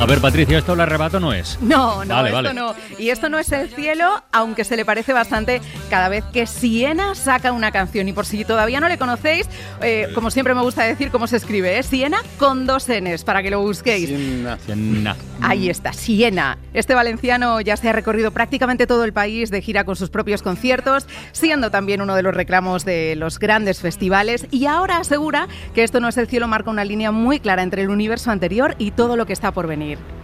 [0.00, 1.58] A ver, Patricia, esto el arrebato no es.
[1.60, 2.54] No, no, Vale, esto vale.
[2.54, 2.74] no.
[3.00, 7.16] Y esto no es el cielo, aunque se le parece bastante cada vez que Siena
[7.16, 8.06] saca una canción.
[8.06, 9.48] Y por si todavía no le conocéis,
[9.82, 13.42] eh, como siempre me gusta decir cómo se escribe, es Siena con dos Ns, para
[13.42, 14.08] que lo busquéis.
[14.08, 15.16] Siena.
[15.42, 16.58] Ahí está, Siena.
[16.74, 20.42] Este valenciano ya se ha recorrido prácticamente todo el país de gira con sus propios
[20.42, 25.82] conciertos, siendo también uno de los reclamos de los grandes festivales y ahora asegura que
[25.82, 28.92] esto no es el cielo, marca una línea muy clara entre el universo anterior y
[28.92, 29.87] todo lo que está por venir.
[29.88, 30.17] Lo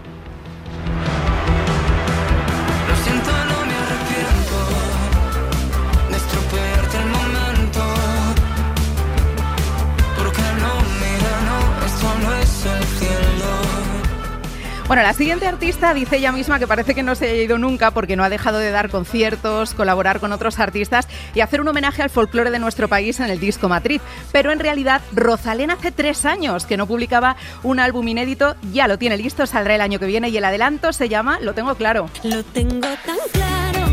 [14.95, 17.91] Bueno, la siguiente artista dice ella misma que parece que no se haya ido nunca
[17.91, 22.01] porque no ha dejado de dar conciertos, colaborar con otros artistas y hacer un homenaje
[22.01, 24.01] al folclore de nuestro país en el disco Matriz.
[24.31, 28.97] Pero en realidad, Rosalén hace tres años que no publicaba un álbum inédito, ya lo
[28.97, 32.09] tiene listo, saldrá el año que viene y el adelanto se llama Lo tengo claro.
[32.23, 33.93] Lo tengo tan claro,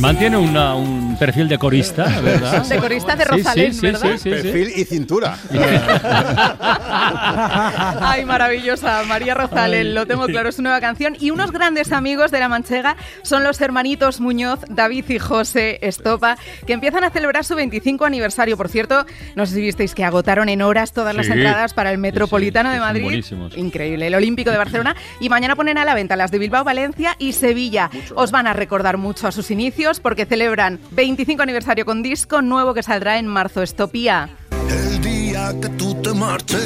[0.00, 2.66] que no nos Armand tiene una- un perfil de corista, ¿verdad?
[2.66, 4.12] De corista de Rosalén, sí, sí, ¿verdad?
[4.12, 4.40] sí, sí, sí.
[4.42, 5.36] Perfil y cintura.
[8.00, 11.14] Ay, maravillosa, María Rosalén, lo tengo claro, es su nueva canción.
[11.20, 16.38] Y unos grandes amigos de La Manchega son los hermanitos Muñoz, David y José Estopa,
[16.66, 18.56] que empiezan a celebrar su 25 aniversario.
[18.56, 19.04] Por cierto,
[19.36, 22.76] no sé si visteis que agotaron en horas todas las entradas para el Metropolitano sí,
[22.76, 23.02] de Madrid.
[23.02, 23.58] buenísimos.
[23.58, 24.96] Increíble, el Olímpico de Barcelona.
[25.20, 27.90] Y mañana ponen a la venta las de Bilbao, Valencia y Sevilla.
[28.14, 30.80] Os van a recordar mucho a sus inicios porque celebran
[31.10, 33.62] 25 aniversario con disco nuevo que saldrá en marzo.
[33.62, 34.30] Estopía.
[34.68, 36.62] El día que tú te marches.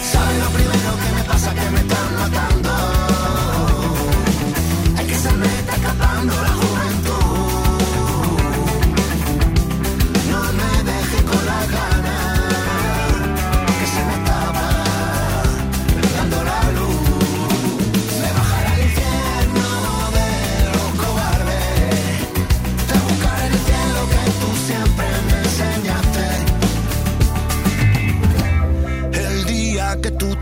[0.00, 1.52] ¿Sabes lo primero que me pasa?
[1.52, 1.83] Que me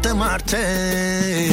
[0.02, 1.51] te marches.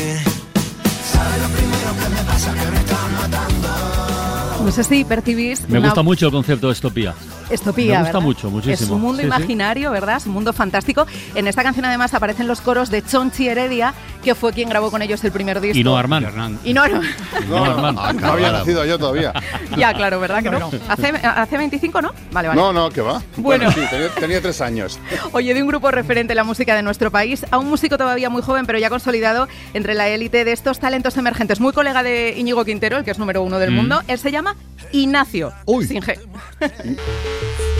[4.69, 7.15] No sé si percibís Me una- gusta mucho el concepto de estopía.
[7.49, 8.21] Estopía, Me gusta ¿verdad?
[8.21, 8.85] mucho, muchísimo.
[8.85, 9.25] Es un mundo Sí, sí.
[9.27, 10.17] imaginario, ¿verdad?
[10.17, 11.07] Es un mundo fantástico.
[11.33, 15.01] En esta canción además aparecen los coros de Chonchi Heredia, que fue quien grabó con
[15.01, 15.75] ellos el primer disco.
[15.75, 16.27] Y no Armand.
[16.63, 17.01] Y no, no.
[17.49, 18.13] No, Armando.
[18.13, 19.33] no había nacido yo todavía.
[19.75, 20.69] ya, claro, ¿verdad que no?
[20.87, 22.13] Hace, hace 25, ¿no?
[22.31, 22.61] Vale, vale.
[22.61, 23.23] No, no, que va.
[23.37, 23.71] Bueno.
[23.71, 24.99] sí, tenía, tenía tres años.
[25.31, 28.29] Oye, de un grupo referente en la música de nuestro país a un músico todavía
[28.29, 31.59] muy joven, pero ya consolidado entre la élite de estos talentos emergentes.
[31.59, 33.75] Muy colega de Íñigo Quintero, el que es número uno del Mm.
[33.75, 34.01] mundo.
[34.07, 34.55] Él se llama
[34.91, 35.53] Ignacio.
[35.87, 36.19] Sin G.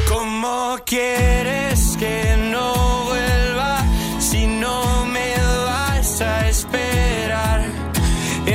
[0.07, 3.83] ¿Cómo quieres que no vuelva
[4.19, 5.33] si no me
[5.65, 7.65] vas a esperar?
[8.45, 8.53] He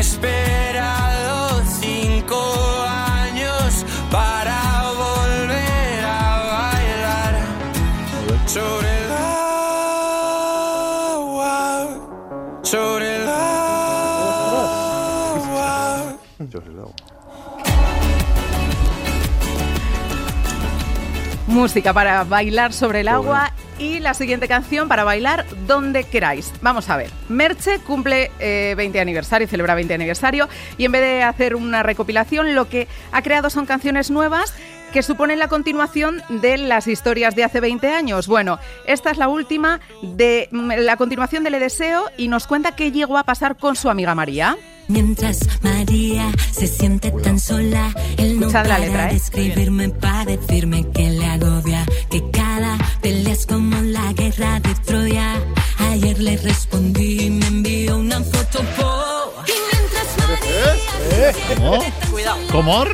[21.55, 26.53] Música para bailar sobre el agua y la siguiente canción para bailar donde queráis.
[26.62, 27.11] Vamos a ver.
[27.29, 32.57] Merche cumple eh, 20 aniversario, celebra 20 aniversario y en vez de hacer una recopilación,
[32.57, 34.53] lo que ha creado son canciones nuevas
[34.94, 38.28] que suponen la continuación de las historias de hace 20 años.
[38.28, 42.76] Bueno, esta es la última de mm, la continuación de Le Deseo y nos cuenta
[42.76, 44.57] qué llegó a pasar con su amiga María.
[44.87, 49.16] Mientras María se siente tan sola, él no Escuchad la para letra, de ¿eh?
[49.16, 55.42] escribirme para decirme que le agobia, que cada pelea es como la guerra de Troya.
[55.90, 59.44] Ayer le respondí y me envió una foto por...
[59.48, 61.85] Y mientras María ¿Cómo?
[62.12, 62.38] Cuidado.
[62.52, 62.85] ¿Cómo?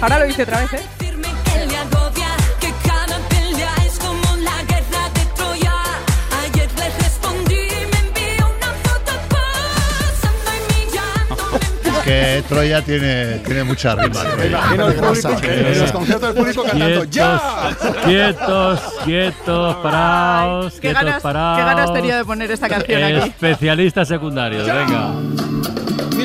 [0.00, 0.82] Ahora lo dice otra vez, ¿eh?
[12.08, 12.82] que Troya.
[12.82, 14.24] Tiene, tiene mucha rima.
[14.38, 17.40] Me imagino el público, en los conciertos del público cantando ¡Ya!
[18.04, 21.58] Quietos, quietos, paraos, Qué quietos, ganas, paraos.
[21.58, 23.28] qué ganas tenía de poner esta canción aquí.
[23.28, 25.12] Especialistas secundarios, venga.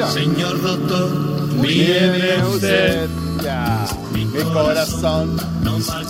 [0.10, 1.10] Señor doctor,
[1.56, 3.08] Mire usted,
[4.34, 5.38] mi corazón.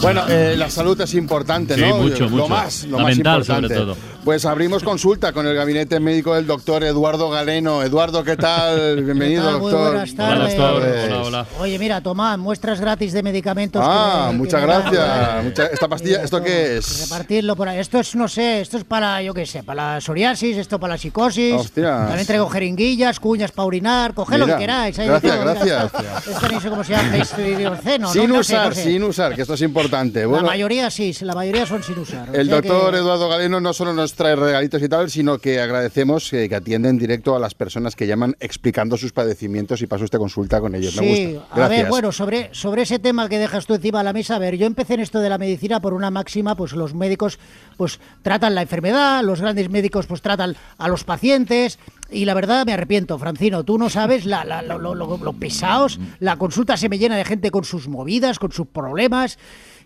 [0.02, 1.98] Bueno, eh, la salud es importante, Sí, ¿no?
[1.98, 2.48] mucho, lo mucho.
[2.48, 3.68] más, lo La más mental, importante.
[3.76, 3.98] sobre todo.
[4.24, 7.84] Pues abrimos consulta con el gabinete médico del doctor Eduardo Galeno.
[7.84, 9.04] Eduardo, ¿qué tal?
[9.04, 9.60] Bienvenido, ¿Qué tal?
[9.60, 9.90] Muy doctor.
[9.92, 10.56] buenas tardes.
[10.56, 11.48] tardes.
[11.60, 13.82] Oye, mira, toma muestras gratis de medicamentos.
[13.86, 14.94] Ah, que me- que muchas gracias.
[15.04, 15.42] ¿eh?
[15.44, 17.02] Mucha- esta pastilla, ¿esto qué es?
[17.10, 17.80] Repartirlo por ahí.
[17.80, 20.94] Esto es, no sé, esto es para, yo qué sé, para la psoriasis, esto para
[20.94, 21.56] la psicosis.
[21.56, 22.08] Hostias.
[22.08, 24.14] También traigo jeringuillas, cuñas para orinar.
[24.14, 24.98] Coged lo que queráis.
[25.00, 25.84] ahí gracias, todo, gracias.
[25.86, 28.14] Esto, esto ni sé cómo se llama, ibuprofeno, ¿no?
[28.14, 28.84] Sin No sé, usar, no sé.
[28.84, 30.26] sin usar, que esto es importante.
[30.26, 32.30] La mayoría sí, la mayoría son sin usar.
[32.30, 35.60] o El que- doctor Eduardo Galeno no solo nos trae regalitos y tal, sino que
[35.60, 39.88] agradecemos eh, que atiende en directo a las personas que llaman explicando sus padecimientos y
[39.88, 40.96] pasa usted consulta con ellos.
[41.00, 41.48] Me Sí, gusta.
[41.54, 41.82] a Gracias.
[41.82, 44.56] ver, bueno, sobre, sobre ese tema que dejas tú encima de la mesa, a ver,
[44.58, 47.40] yo empecé en esto de la medicina por una máxima, pues los médicos
[47.78, 51.80] pues tratan la enfermedad, los grandes médicos pues tratan a los pacientes
[52.12, 55.34] y la verdad me arrepiento, Francino, tú no sabes la, la- lo, lo- lo- lo
[55.34, 59.40] pesados, la consulta se me llena de gente con sus movidas, con sus problemas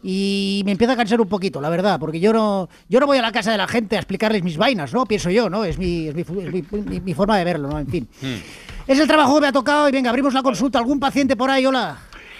[0.03, 3.17] y me empieza a cansar un poquito, la verdad, porque yo no yo no voy
[3.17, 5.05] a la casa de la gente a explicarles mis vainas, ¿no?
[5.05, 5.63] Pienso yo, ¿no?
[5.63, 7.79] Es mi, es mi, es mi- mi- mi forma de verlo, ¿no?
[7.79, 8.07] En fin.
[8.87, 10.79] Es el trabajo que me ha tocado y venga, abrimos la consulta.
[10.79, 11.65] ¿Algún paciente por ahí?
[11.65, 11.97] Hola.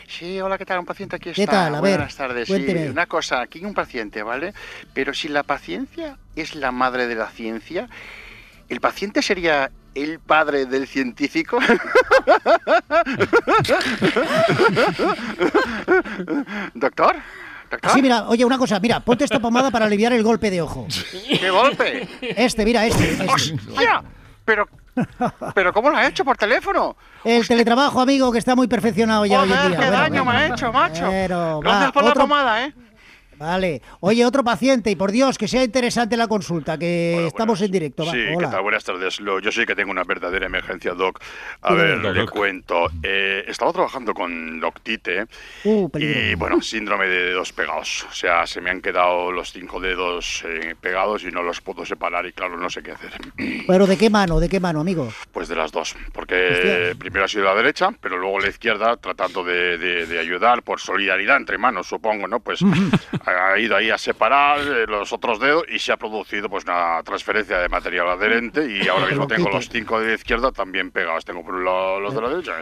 [0.08, 0.80] Sí, hola, ¿qué tal?
[0.80, 1.64] Un paciente aquí ¿Qué está.
[1.66, 1.76] tal?
[1.76, 2.48] A ver, Buenas tardes.
[2.48, 2.84] cuénteme.
[2.86, 4.54] Sí, una cosa, aquí hay un paciente, ¿vale?
[4.94, 7.90] Pero si la paciencia es la madre de la ciencia,
[8.70, 11.60] ¿el paciente sería el padre del científico?
[16.74, 17.16] ¿Doctor?
[17.70, 17.92] ¿Doctor?
[17.92, 20.88] Sí, mira, oye, una cosa, mira, ponte esta pomada para aliviar el golpe de ojo.
[21.40, 22.08] ¿Qué golpe?
[22.22, 23.12] Este, mira, este.
[23.12, 23.26] este.
[23.28, 24.02] ¡Hostia!
[24.46, 24.68] Pero,
[25.54, 26.96] pero ¿cómo lo ha hecho por teléfono?
[27.26, 29.80] El teletrabajo, amigo, que está muy perfeccionado ya hoy en Joder, día.
[29.80, 31.08] qué Bueno, daño me ha hecho, macho.
[31.10, 32.74] Pero, Gracias va, por la pomada, ¿eh?
[33.38, 33.82] Vale.
[34.00, 38.06] Oye, otro paciente, y por Dios, que sea interesante la consulta, que estamos en directo.
[38.06, 38.50] va, Sí, ¿qué hola.
[38.50, 38.62] tal?
[38.64, 39.20] Buenas tardes.
[39.20, 41.20] Lo- yo sí que tengo una verdadera emergencia, Doc.
[41.62, 42.16] A ver, Doc.
[42.16, 42.88] le cuento.
[43.04, 45.26] Eh, estaba trabajando con Doctite
[45.64, 48.06] Uh, y, bueno, síndrome de dedos pegados.
[48.10, 51.86] O sea, se me han quedado los cinco dedos eh, pegados y no los puedo
[51.86, 53.12] separar y, claro, no sé qué hacer.
[53.68, 54.40] Pero ¿de qué mano?
[54.40, 55.08] ¿De qué mano, amigo?
[55.32, 55.96] Pues de las dos.
[56.14, 57.00] Porque Hostia.
[57.00, 60.80] primero ha sido la derecha, pero luego la izquierda, tratando de, de- de ayudar por
[60.80, 62.40] solidaridad entre manos, supongo, ¿no?
[62.40, 62.60] Pues
[63.28, 67.02] ha ido ahí a separar eh, los otros dedos y se ha producido pues una
[67.04, 71.26] transferencia de material adherente y ahora mismo tengo los cinco de la izquierda también pegados.
[71.26, 72.54] Tengo por un lado los de la derecha.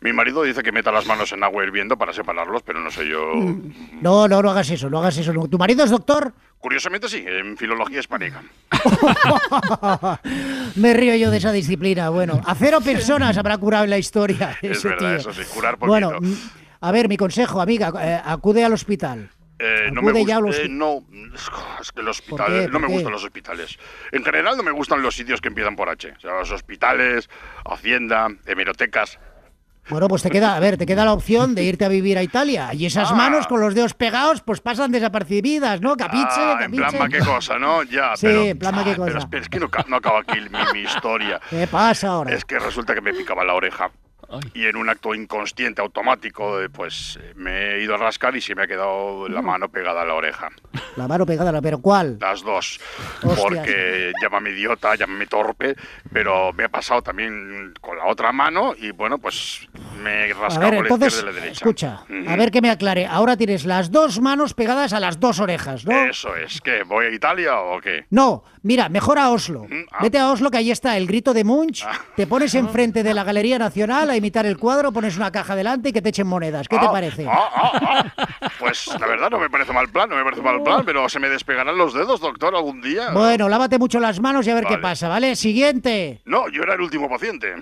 [0.00, 3.08] Mi marido dice que meta las manos en agua hirviendo para separarlos, pero no sé
[3.08, 3.32] yo.
[4.00, 5.32] No, no, no hagas eso, no hagas eso.
[5.32, 5.46] no.
[5.48, 6.32] ¿Tu marido es doctor?
[6.58, 8.42] Curiosamente sí, en filología hispánica.
[10.76, 12.08] Me río yo de esa disciplina.
[12.10, 14.58] Bueno, a cero personas habrá curado en la historia.
[14.62, 15.16] Es ese verdad, tío.
[15.16, 15.86] eso sí, curar poquito.
[15.88, 16.34] Bueno, mm,
[16.80, 19.30] A ver, mi consejo, amiga, eh, acude al hospital.
[19.58, 21.02] Eh, no me gusta, los- eh, no,
[21.80, 22.66] es que el hospital, qué?
[22.66, 23.78] no ¿Por me gustan los hospitales.
[24.12, 26.12] En general no me gustan los sitios que empiezan por H.
[26.16, 27.30] O sea, los hospitales,
[27.64, 29.18] hacienda, hemerotecas.
[29.88, 32.22] Bueno, pues te queda, a ver, te queda la opción de irte a vivir a
[32.24, 32.74] Italia.
[32.74, 33.14] Y esas Ah.
[33.14, 35.96] manos con los dedos pegados, pues pasan desapercibidas, ¿no?
[35.96, 37.84] Capiche, Ah, en plan, ¿ma qué cosa, no?
[37.84, 38.42] Ya, Sí, pero...
[38.42, 39.18] en plan, ¿ma qué Pero cosa?
[39.18, 41.40] espera, es que no, no acaba aquí mi, mi historia.
[41.48, 42.34] ¿Qué pasa ahora?
[42.34, 43.90] Es que resulta que me picaba la oreja.
[44.54, 48.62] Y en un acto inconsciente, automático, pues me he ido a rascar y se me
[48.64, 50.48] ha quedado la mano pegada a la oreja.
[50.96, 52.18] La mano pegada, a la- pero ¿cuál?
[52.20, 52.80] Las dos.
[53.22, 53.40] Hostias.
[53.40, 55.76] Porque llámame idiota, llámame torpe,
[56.12, 59.68] pero me ha pasado también con la otra mano y bueno, pues
[60.02, 61.58] me he A rascado ver, por la entonces, izquierda y la derecha.
[61.64, 62.30] escucha, Ujú.
[62.30, 63.06] a ver que me aclare.
[63.06, 65.92] Ahora tienes las dos manos pegadas a las dos orejas, ¿no?
[66.06, 66.82] Eso es, ¿qué?
[66.82, 68.06] ¿Voy a Italia o qué?
[68.10, 69.66] No, mira, mejor a Oslo.
[69.92, 69.98] ah.
[70.02, 71.84] Vete a Oslo, que ahí está el grito de Munch.
[72.16, 72.58] Te pones Ah.
[72.66, 76.08] enfrente de la Galería Nacional imitar el cuadro, pones una caja delante y que te
[76.10, 76.68] echen monedas.
[76.68, 77.26] ¿Qué te Ah, parece?
[77.28, 78.48] ah, ah, ah.
[78.58, 81.18] Pues la verdad no me parece mal plan, no me parece mal plan, pero se
[81.20, 83.10] me despegarán los dedos, doctor, algún día.
[83.12, 85.36] Bueno, lávate mucho las manos y a ver qué pasa, ¿vale?
[85.36, 86.20] Siguiente.
[86.24, 87.54] No, yo era el último paciente.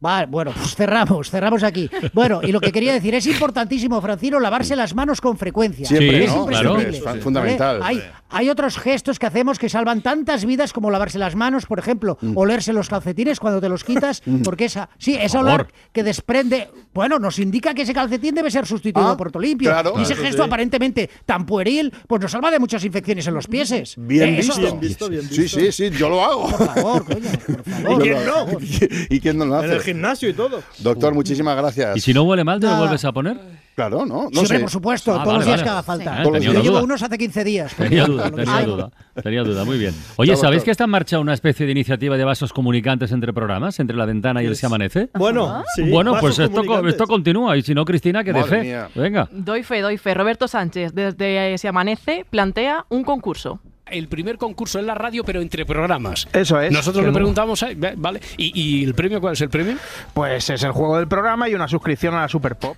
[0.00, 1.88] Vale, bueno, pues cerramos, cerramos aquí.
[2.12, 5.86] Bueno, y lo que quería decir, es importantísimo, Francino, lavarse las manos con frecuencia.
[5.86, 6.40] Siempre, es ¿no?
[6.40, 7.20] imprescindible, Siempre, es ¿vale?
[7.20, 7.80] fundamental.
[7.84, 11.78] Hay, hay otros gestos que hacemos que salvan tantas vidas como lavarse las manos, por
[11.78, 12.36] ejemplo, Mm.
[12.36, 17.18] olerse los calcetines cuando te los quitas, porque esa, sí, esa olor que desprende, bueno,
[17.18, 19.70] nos indica que ese calcetín debe ser sustituido Ah, por otro limpio.
[19.70, 19.94] claro.
[19.98, 20.46] y ese Eso gesto sí.
[20.46, 23.94] aparentemente tan pueril, pues nos salva de muchas infecciones en los pieses.
[23.98, 25.08] Bien Eh, eso- visto.
[25.30, 26.48] Sí, sí, sí, yo lo hago.
[26.50, 27.92] Por favor, coño, por favor.
[27.92, 28.46] ¿Y quién no?
[29.10, 29.66] ¿Y quién no lo hace?
[29.66, 30.62] En el gimnasio y todo.
[30.78, 31.96] Doctor, muchísimas gracias.
[31.96, 32.82] ¿Y si no huele mal, te lo Nada.
[32.82, 33.38] vuelves a poner?
[33.74, 34.24] Claro, ¿no?
[34.24, 34.60] No Siempre, sé.
[34.60, 35.62] por supuesto, Ah, todos los días vale.
[35.64, 36.22] que haga falta.
[36.22, 37.74] Eh, Yo llevo unos hace 15 días.
[37.74, 38.90] Tenía duda, tenía duda.
[39.22, 39.94] Tenía duda, muy bien.
[40.16, 43.80] Oye, ¿sabéis que está en marcha una especie de iniciativa de vasos comunicantes entre programas,
[43.80, 45.08] entre la ventana y el Se Amanece?
[45.14, 45.88] Bueno, sí.
[45.90, 48.62] bueno, pues esto, esto continúa, y si no, Cristina, que de Madre fe.
[48.62, 48.88] mía.
[48.94, 49.28] Venga.
[49.32, 50.12] Doy fe, doy fe.
[50.14, 53.58] Roberto Sánchez, desde Se Amanece, plantea un concurso.
[53.86, 56.26] El primer concurso en la radio, pero entre programas.
[56.32, 56.72] Eso es.
[56.72, 57.64] Nosotros le no- preguntamos,
[57.96, 58.20] ¿vale?
[58.36, 59.76] ¿Y, y el premio cuál es el premio?
[60.14, 62.76] Pues es el juego del programa y una suscripción a la Super Pop.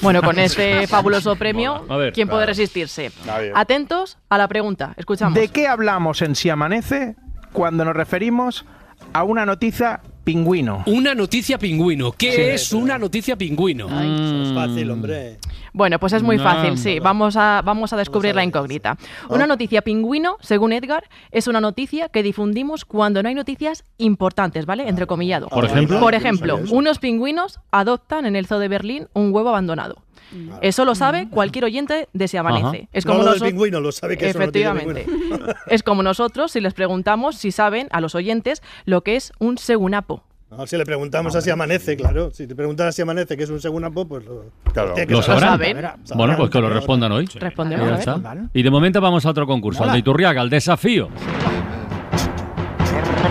[0.00, 1.94] Bueno, con este fabuloso premio, Mola.
[1.94, 2.50] A ver, ¿quién puede claro.
[2.50, 3.12] resistirse?
[3.24, 3.52] Bien.
[3.54, 4.94] Atentos a la pregunta.
[4.96, 5.34] Escuchamos.
[5.34, 7.14] ¿De qué hablamos en Si Amanece
[7.52, 8.64] cuando nos referimos
[9.12, 10.82] a una noticia pingüino?
[10.86, 12.10] Una noticia pingüino.
[12.10, 12.40] ¿Qué Sí.
[12.42, 13.86] es una noticia pingüino?
[13.86, 15.38] Es fácil, hombre.
[15.72, 16.98] Bueno, pues es muy No, fácil, sí.
[16.98, 18.96] Vamos a, vamos a descubrir la incógnita.
[19.28, 24.66] Una noticia pingüino, según Edgar, es una noticia que difundimos cuando no hay noticias importantes,
[24.66, 24.88] ¿vale?
[24.88, 25.48] Entrecomillado.
[25.48, 26.00] Por ejemplo.
[26.00, 30.02] Por ejemplo, unos pingüinos adoptan en el zoo de Berlín un huevo abandonado.
[30.60, 32.66] Eso lo sabe cualquier oyente de Se Amanece.
[32.66, 32.88] Ajá.
[32.92, 35.54] Es No como lo del noso- pingüino, lo sabe que es una noticia Efectivamente.
[35.68, 39.58] es como nosotros si les preguntamos si saben a los oyentes lo que es un
[39.58, 40.22] segunapo.
[40.50, 42.30] No, si le preguntamos así amanece, claro.
[42.32, 44.44] Si te preguntan si amanece, que es un segunapo, pues lo,
[44.94, 45.60] tiene que ¿Lo sabrán?
[46.14, 47.26] Bueno, pues que lo respondan hoy.
[47.34, 48.38] Respondemos, a ver.
[48.54, 51.08] Y de momento vamos a otro concurso, al de Iturriaga, al desafío.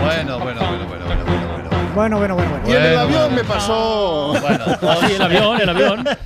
[0.04, 0.60] Bueno, bueno,
[1.96, 2.50] bueno, bueno, bueno.
[2.50, 2.68] Bueno, bueno, bueno.
[2.68, 3.36] Y en el Bueno, avión bueno.
[3.36, 4.34] me pasó.
[5.06, 6.08] Sí, el avión, el avión.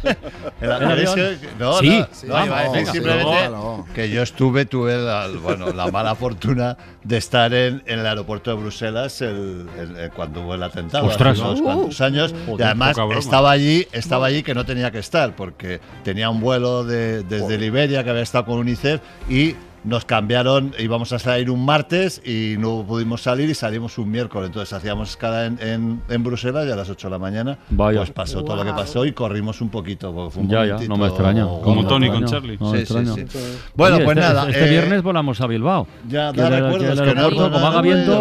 [0.60, 1.14] El, El es avión.
[1.40, 1.88] que- no, Sí.
[2.26, 3.86] no, no, Vamos, simplemente no.
[3.94, 8.50] que yo estuve, tuve la, bueno, la mala fortuna de estar en, en el aeropuerto
[8.50, 11.32] de Bruselas el- el- el- cuando hubo el atentado Ostras.
[11.38, 11.64] hace unos Uh.
[11.64, 15.80] cuantos años Joder, y además estaba allí, estaba allí que no tenía que estar porque
[16.04, 21.12] tenía un vuelo de- desde Liberia que había estado con UNICEF y nos cambiaron, íbamos
[21.12, 24.48] a salir un martes y no pudimos salir y salimos un miércoles.
[24.48, 27.98] Entonces hacíamos escala en, en, en Bruselas y a las 8 de la mañana Vaya.
[28.00, 30.12] pues pasó todo lo que pasó y corrimos un poquito.
[30.12, 31.46] porque fue un Ya, ya, no me extraña.
[31.46, 32.56] Como Tony con Charlie.
[32.60, 33.38] No me Sí, sí, sí.
[33.74, 34.48] Bueno, Oye, pues este- nada.
[34.50, 35.86] Este eh, viernes volamos a Bilbao.
[36.08, 38.20] Ya, da recuerdos, que no como haga viento.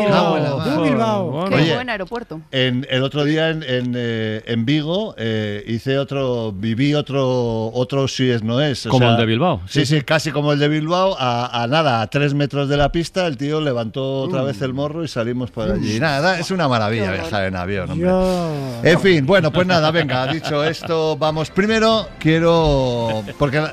[0.81, 1.45] Bilbao.
[1.49, 2.41] Qué buen aeropuerto.
[2.51, 8.07] En, el otro día en, en, eh, en Vigo eh, hice otro, viví otro, otro
[8.07, 8.85] si es no es.
[8.85, 9.61] o Como sea, el de Bilbao.
[9.67, 11.15] Sí, sí, casi como el de Bilbao.
[11.19, 14.73] A, a nada, a tres metros de la pista, el tío levantó otra vez el
[14.73, 15.99] morro y salimos por allí.
[15.99, 18.91] Nada, es una maravilla viajar en avión, hombre.
[18.91, 21.49] En fin, bueno, pues nada, venga, dicho esto, vamos.
[21.49, 23.23] Primero quiero.
[23.38, 23.63] Porque.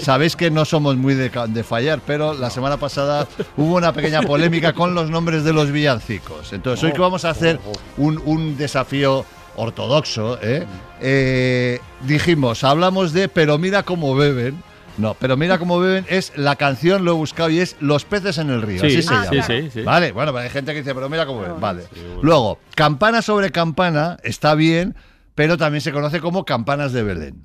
[0.00, 4.72] Sabéis que no somos muy de, fallar, pero la semana pasada hubo una pequeña polémica
[4.74, 6.52] con los nombres de los villancicos.
[6.52, 7.58] Entonces, hoy que vamos a hacer
[7.96, 9.24] un, un desafío
[9.56, 10.66] ortodoxo, ¿eh?
[11.00, 14.62] Eh, dijimos, hablamos de Pero mira cómo beben.
[14.98, 18.38] No, pero mira cómo beben es la canción, lo he buscado y es Los peces
[18.38, 18.80] en el río.
[18.80, 19.42] Sí, así se ah, llama.
[19.46, 19.82] sí, sí, sí.
[19.82, 21.60] Vale, bueno, pero hay gente que dice, pero mira cómo beben.
[21.60, 21.84] Vale.
[22.22, 24.94] Luego, campana sobre campana está bien,
[25.34, 27.44] pero también se conoce como campanas de Belén.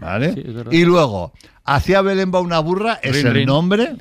[0.00, 0.32] ¿Vale?
[0.32, 0.72] sí, es verdad.
[0.72, 1.32] y luego,
[1.64, 3.46] hacia Belén va una burra, es Rin, el rin.
[3.46, 3.96] nombre,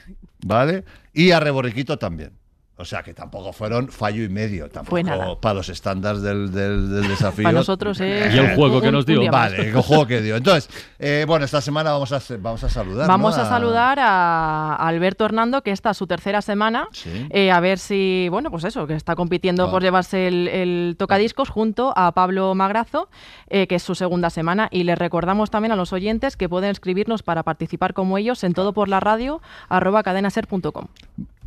[0.45, 0.83] ¿vale?
[1.13, 2.31] Y a Reborriquito también.
[2.77, 5.39] O sea que tampoco fueron fallo y medio, tampoco Fue nada.
[5.39, 7.43] para los estándares del, del- del desafío.
[7.45, 9.31] Para nosotros es ¿Y el juego que un- nos dio?
[9.31, 10.35] Vale, el juego que dio.
[10.35, 10.69] Entonces,
[10.99, 13.07] eh, bueno, esta semana vamos a, vamos a saludar.
[13.07, 13.43] Vamos ¿no?
[13.43, 17.27] a saludar a Alberto Hernando, que está su tercera semana, Sí.
[17.29, 19.71] eh, a ver si, bueno, pues eso, que está compitiendo Ah.
[19.71, 23.07] por llevarse el, el tocadiscos junto a Pablo Magrazo,
[23.47, 24.67] eh, que es su segunda semana.
[24.69, 28.53] Y les recordamos también a los oyentes que pueden escribirnos para participar como ellos en
[28.53, 30.87] todo por la radio, arroba cadenaser.com.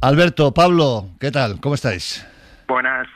[0.00, 1.60] Alberto, Pablo, ¿qué tal?
[1.60, 2.24] ¿Cómo estáis?
[2.68, 3.08] Buenas.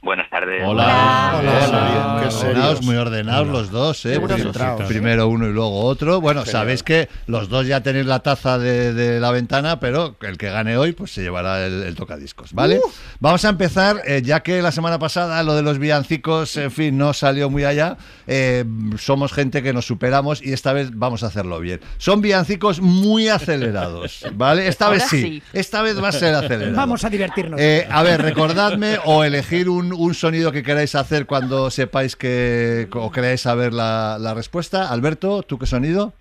[0.00, 0.62] Buenas tardes.
[0.64, 1.34] Hola.
[1.40, 2.20] Hola, Hola.
[2.24, 2.82] qué serios.
[2.82, 4.20] muy ordenados los dos, ¿eh?
[4.36, 4.86] Centrados.
[4.86, 6.20] Primero uno y luego otro.
[6.20, 10.38] Bueno, sabéis que los dos ya tenéis la taza de, de la ventana, pero el
[10.38, 12.80] que gane hoy, pues se llevará el, el tocadiscos, ¿vale?
[13.18, 16.96] Vamos a empezar, eh, ya que la semana pasada lo de los villancicos, en fin,
[16.96, 17.96] no salió muy allá.
[18.28, 18.64] eh,
[18.98, 21.80] somos gente que nos superamos y esta vez vamos a hacerlo bien.
[21.98, 24.68] Son villancicos muy acelerados, ¿vale?
[24.68, 25.22] Esta vez sí.
[25.22, 25.42] sí.
[25.52, 26.76] Esta vez va a ser acelerado.
[26.76, 27.60] Vamos a divertirnos.
[27.60, 32.88] Eh, a ver, recordadme o elegir un, un sonido que queráis hacer cuando sepáis que
[32.92, 34.90] o queráis saber la, la respuesta.
[34.90, 36.12] Alberto, ¿tú qué sonido?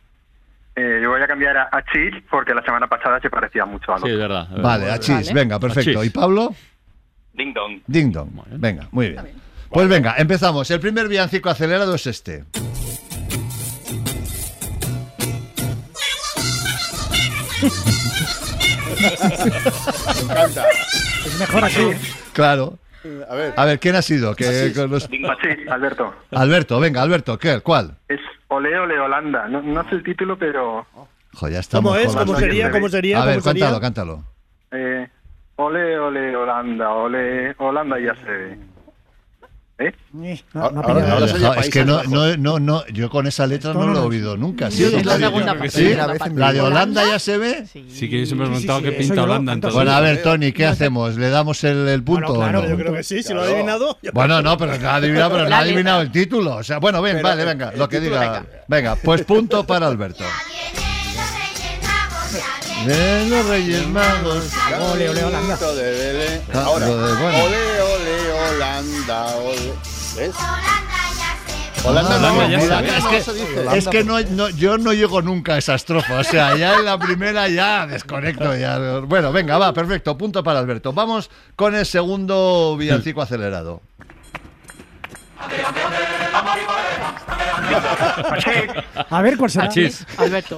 [0.75, 3.93] Eh, yo voy a cambiar a, a Chis porque la semana pasada se parecía mucho
[3.93, 4.47] a lo Sí, es verdad.
[4.61, 6.03] Vale, achis, venga, perfecto.
[6.03, 6.53] ¿Y Pablo?
[7.33, 7.81] Ding dong.
[7.87, 8.29] Ding dong.
[8.51, 9.25] Venga, muy bien.
[9.69, 10.69] Pues venga, empezamos.
[10.69, 12.43] El primer villancico acelerado es este.
[18.97, 20.65] Me encanta.
[21.25, 21.91] Es mejor así.
[22.33, 22.77] Claro.
[23.29, 23.53] A ver.
[23.57, 24.35] A ver, ¿quién ha sido?
[24.35, 25.09] Que, con los-
[25.69, 26.13] Alberto.
[26.31, 27.59] Alberto, venga, Alberto, ¿qué?
[27.61, 27.97] ¿Cuál?
[28.07, 29.47] Es Ole Ole Holanda.
[29.47, 30.85] No, no sé el título, pero...
[31.33, 32.15] Jo, ya estamos ¿Cómo es?
[32.15, 32.71] ¿Cómo sería?
[32.71, 33.21] ¿Cómo sería?
[33.21, 33.65] A ver, ¿Cómo sería?
[33.65, 34.23] cántalo, cántalo.
[34.71, 35.07] Eh,
[35.57, 36.89] ole Ole Holanda.
[36.93, 38.57] Ole Holanda ya se ve.
[39.79, 39.93] ¿Eh?
[40.11, 43.85] No, no Ahora- ahora es que no, no, no, no, yo con esa letra no
[43.85, 44.71] lo he oído nunca.
[44.71, 44.77] ¿Sí?
[44.77, 45.93] Sí, es la segunda ¿Sí?
[46.33, 46.61] ¿La de.
[46.61, 47.67] Holanda ya se ve?
[47.67, 49.53] Sí que yo siempre he Sí, sí, preguntado sí, qué pinta Holanda.
[49.53, 49.75] entonces.
[49.75, 51.15] Bueno, a ver, Tony, ¿qué hacemos?
[51.17, 52.69] ¿Le damos el, el punto Bueno, claro, o no?
[52.69, 53.99] Yo creo que sí, si lo ha adivinado.
[54.13, 56.55] Bueno, no, pero no ha adivinado, pero no ha adivinado el título.
[56.55, 58.45] O sea, bueno, bien, Pero vale, venga, lo que diga.
[58.67, 60.23] Venga, pues punto para Alberto.
[62.85, 64.49] De los Reyes Magos.
[64.93, 65.57] Ole, ole, Holanda.
[66.53, 66.85] Ah, Ahora.
[66.87, 67.57] Ole, ole,
[68.49, 69.25] Holanda.
[70.15, 70.35] ¿Ves?
[71.83, 73.77] Holanda Ah, no, Holanda ya Holanda se no Es se que- dice.
[73.77, 76.19] Es que no, no- yo no llego nunca a esa estrofa.
[76.19, 78.55] O sea, ya en la primera ya desconecto.
[78.57, 78.77] Ya.
[79.01, 80.17] Bueno, venga, va, perfecto.
[80.17, 80.91] Punto para Alberto.
[80.93, 83.81] Vamos con el segundo villancico acelerado.
[89.09, 89.65] A ver cuál será.
[89.65, 90.05] Achis.
[90.17, 90.57] Alberto.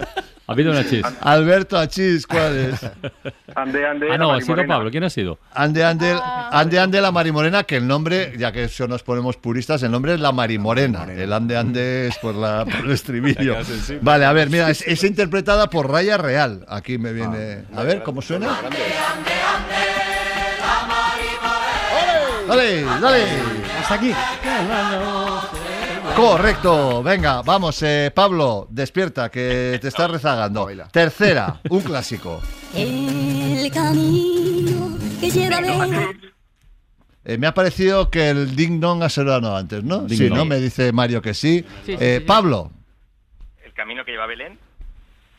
[0.49, 1.03] Ha habido una chis.
[1.21, 2.79] Alberto Achis, ¿cuál es?
[3.53, 4.07] Ande, ande.
[4.07, 4.73] Ah, la no, ha sido Marimorena.
[4.73, 4.89] Pablo.
[4.89, 5.37] ¿Quién ha sido?
[5.53, 6.17] Ande, ande,
[6.51, 10.15] ande, ande la Marimorena, que el nombre, ya que eso nos ponemos puristas, el nombre
[10.15, 11.03] es la Marimorena.
[11.03, 13.57] El ande, ande es por, la, por el estribillo.
[14.01, 16.65] Vale, a ver, mira, es, es interpretada por Raya Real.
[16.67, 17.65] Aquí me viene.
[17.75, 18.57] A ver, ¿cómo suena?
[22.47, 23.23] Dale, dale.
[23.79, 24.11] Hasta aquí.
[26.15, 27.01] Correcto.
[27.01, 30.67] Venga, vamos, eh, Pablo, despierta, que te estás rezagando.
[30.91, 32.41] Tercera, un clásico.
[32.75, 36.15] El camino que lleva a ver.
[37.25, 39.99] Eh, me ha parecido que el ding dong ha sonado antes, ¿no?
[39.99, 40.37] Ding sí, dong.
[40.39, 40.45] ¿no?
[40.45, 41.65] Me dice Mario que sí.
[41.85, 42.25] Sí, sí, Eh, sí, sí.
[42.25, 42.71] Pablo,
[43.63, 44.57] El camino que lleva a Belén.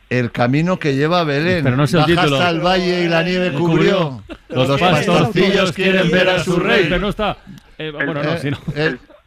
[0.09, 1.63] el camino que lleva a Belén.
[1.63, 2.37] Pero no es el título.
[2.37, 4.23] hasta el valle y la nieve cubrió.
[4.49, 6.83] Los, Los pastorcillos quieren ver a su rey.
[6.85, 7.37] Pero no está.
[7.77, 8.57] Eh, bueno, no, si no.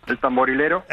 [0.07, 0.85] El tamborilero.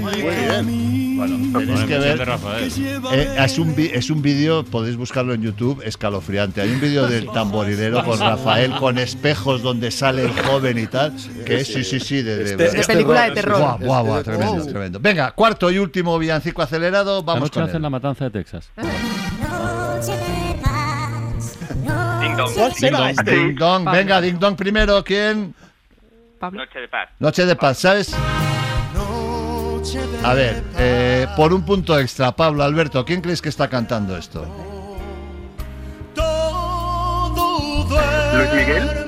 [0.00, 1.16] Muy bien.
[1.16, 2.18] bueno, tenéis que ver.
[2.18, 2.64] de Rafael.
[3.12, 6.60] Eh, es un es un vídeo, podéis buscarlo en YouTube, escalofriante.
[6.60, 11.14] Hay un vídeo del tamborilero con Rafael con espejos donde sale el joven y tal.
[11.44, 13.58] Que es, sí, sí, sí, de, de- Este- De película de terror.
[13.60, 14.66] Guau, guau, guau, Es- es- tremendo, oh.
[14.66, 15.00] tremendo.
[15.00, 17.82] Venga, cuarto y último villancico acelerado, vamos con él.
[17.82, 18.70] la matanza de Texas.
[18.76, 21.58] Noche de paz.
[22.20, 22.52] Ding dong.
[22.54, 23.30] ¿Cuál será este?
[23.30, 25.54] Ding dong, venga, ding dong primero, ¿quién?
[26.38, 26.60] Pablo.
[26.60, 27.08] Noche de paz.
[27.18, 28.14] Noche de paz, ¿sabes?
[30.24, 34.44] A ver, eh, por un punto extra, Pablo, Alberto, ¿quién crees que está cantando esto?
[38.34, 39.06] Luis Miguel.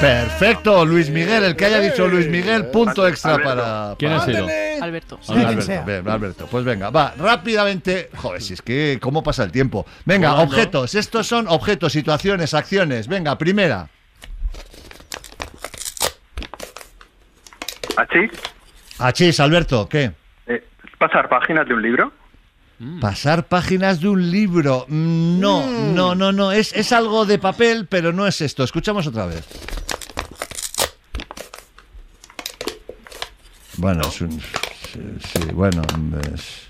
[0.00, 3.48] Perfecto, Luis Miguel, el que haya dicho Luis Miguel, punto extra Alberto.
[3.56, 3.94] para...
[3.98, 4.46] ¿Quién ha sido?
[4.80, 5.18] Alberto.
[5.24, 5.82] Quien Alberto, sea.
[5.82, 8.10] bien, Alberto, pues venga, va, rápidamente.
[8.16, 9.86] Joder, si es que, ¿cómo pasa el tiempo?
[10.04, 13.08] Venga, objetos, estos son objetos, situaciones, acciones.
[13.08, 13.88] Venga, primera.
[17.96, 18.30] Achis.
[18.98, 20.12] Achis, Alberto, ¿qué?
[20.46, 20.64] Eh,
[20.98, 22.12] pasar páginas de un libro.
[23.00, 24.84] Pasar páginas de un libro.
[24.88, 26.52] Mm, No, no, no, no.
[26.52, 28.62] Es, es algo de papel, pero no es esto.
[28.64, 29.46] Escuchamos otra vez.
[33.78, 34.40] Bueno, es un.
[34.40, 35.82] Sí, sí, bueno.
[36.34, 36.68] Es,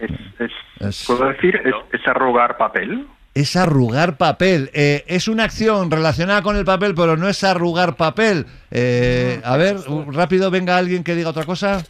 [0.00, 0.10] Es,
[0.40, 1.56] es- es- ¿Puedo decir?
[1.64, 3.06] Es, es arrugar papel.
[3.34, 4.70] Es arrugar papel.
[4.74, 8.46] Eh, es una acción relacionada con el papel, pero no es arrugar papel.
[8.70, 9.76] Eh, a ver,
[10.08, 11.84] rápido, venga alguien que diga otra cosa.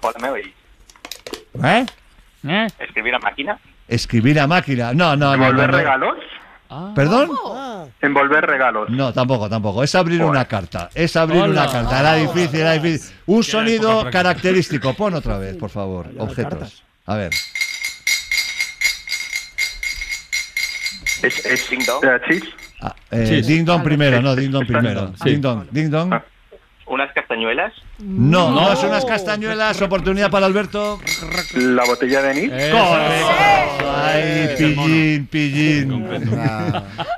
[0.00, 0.46] Hola, ¿me oís?
[1.64, 1.86] ¿Eh?
[2.78, 3.58] ¿Escribir a máquina?
[3.88, 4.92] Escribir a máquina.
[4.92, 5.36] No, no, no.
[5.36, 5.76] no, ¿Envolver no.
[5.76, 6.16] regalos?
[6.94, 7.30] ¿Perdón?
[8.00, 8.90] Envolver regalos.
[8.90, 9.82] No, tampoco, tampoco.
[9.82, 10.90] Es abrir una carta.
[10.94, 11.98] Es abrir una carta.
[11.98, 13.16] Era difícil, era difícil.
[13.26, 14.94] Un sonido característico.
[14.94, 16.06] Pon otra vez, por favor.
[16.18, 16.84] Objetos.
[17.06, 17.32] A ver.
[21.22, 22.02] ¿Es, es Ding dong?
[22.28, 22.42] chis?
[22.80, 23.42] Ah, eh, Sí.
[23.42, 25.12] Ding dong primero, no, ding dong primero.
[25.22, 25.30] sí.
[25.30, 26.14] Ding dong, ding dong.
[26.86, 27.74] ¿Unas castañuelas?
[27.98, 29.82] No, no, es unas castañuelas.
[29.82, 30.98] Oportunidad para Alberto.
[31.54, 32.50] ¿La botella de anís?
[32.50, 33.92] Correcto.
[33.94, 36.08] Ay, pillín, pillín.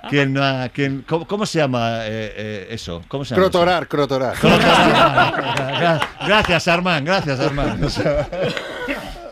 [0.09, 3.03] ¿Quién no ha- quién- cómo, cómo se llama eh, eh, eso?
[3.07, 3.47] ¿Cómo se llama?
[3.47, 3.51] eso?
[3.53, 4.35] Crotorar, crotorar.
[4.35, 7.81] Gra- Gracias, Armán, gracias, Armán.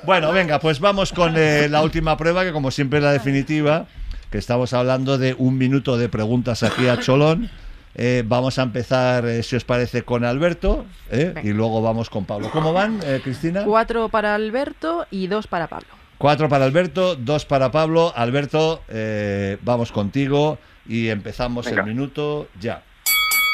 [0.05, 3.87] Bueno, venga, pues vamos con eh, la última prueba, que como siempre es la definitiva,
[4.31, 7.51] que estamos hablando de un minuto de preguntas aquí a Cholón.
[7.95, 12.27] Eh, vamos a empezar, eh, si os parece, con Alberto eh, y luego vamos con
[12.27, 12.51] Pablo.
[12.53, 13.65] ¿Cómo van, eh, Cristina?
[13.65, 15.89] Cuatro para Alberto y dos para Pablo.
[16.19, 18.13] Cuatro para Alberto, dos para Pablo.
[18.15, 21.83] Alberto, eh, vamos contigo y empezamos Venga.
[21.83, 22.83] el minuto ya.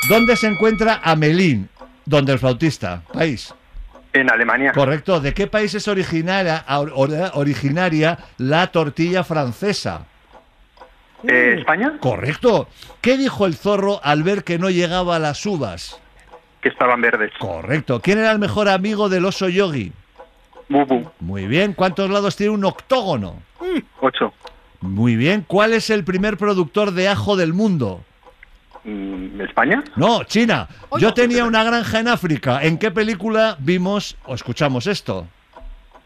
[0.08, 1.68] ¿Dónde se encuentra Amelín?
[2.04, 3.02] Donde el flautista.
[3.12, 3.54] País.
[4.12, 4.72] En Alemania.
[4.72, 5.20] Correcto.
[5.20, 10.06] ¿De qué país es originaria, or- or- originaria la tortilla francesa?
[11.28, 11.94] Eh, ¿España?
[12.00, 12.68] Correcto.
[13.00, 16.00] ¿Qué dijo el zorro al ver que no llegaba a las uvas?
[16.60, 17.32] Que estaban verdes.
[17.38, 18.00] Correcto.
[18.00, 19.92] ¿Quién era el mejor amigo del oso yogi?
[20.68, 21.10] Bubu.
[21.20, 21.74] Muy bien.
[21.74, 23.36] ¿Cuántos lados tiene un octógono?
[24.00, 24.32] Ocho.
[24.80, 25.44] Muy bien.
[25.46, 28.00] ¿Cuál es el primer productor de ajo del mundo?
[28.84, 29.82] Mm, ¿España?
[29.96, 30.68] No, China.
[30.98, 32.62] Yo tenía una granja en África.
[32.62, 35.26] ¿En qué película vimos o escuchamos esto?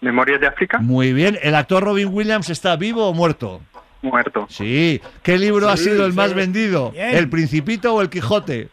[0.00, 0.78] ¿Memorias de África?
[0.78, 1.38] Muy bien.
[1.42, 3.60] ¿El actor Robin Williams está vivo o muerto?
[4.02, 4.46] Muerto.
[4.48, 5.00] Sí.
[5.22, 6.34] ¿Qué libro ha Sí, sido el más sí.
[6.36, 6.90] vendido?
[6.92, 7.16] Bien.
[7.16, 8.68] ¿El Principito o el Quijote?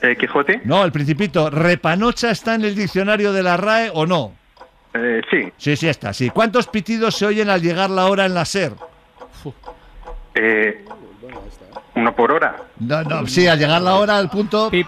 [0.00, 0.60] ¿El Quijote?
[0.64, 1.50] No, el Principito.
[1.50, 4.32] ¿Repanocha está en el diccionario de la RAE o no?
[4.94, 5.52] Eh, sí.
[5.56, 6.30] Sí, sí está, sí.
[6.30, 8.74] ¿Cuántos pitidos se oyen al llegar la hora en la SER?
[10.34, 10.84] Eh,
[11.94, 12.56] uno por hora.
[12.78, 14.70] No, no, sí, al llegar la hora al punto...
[14.72, 14.84] Ay,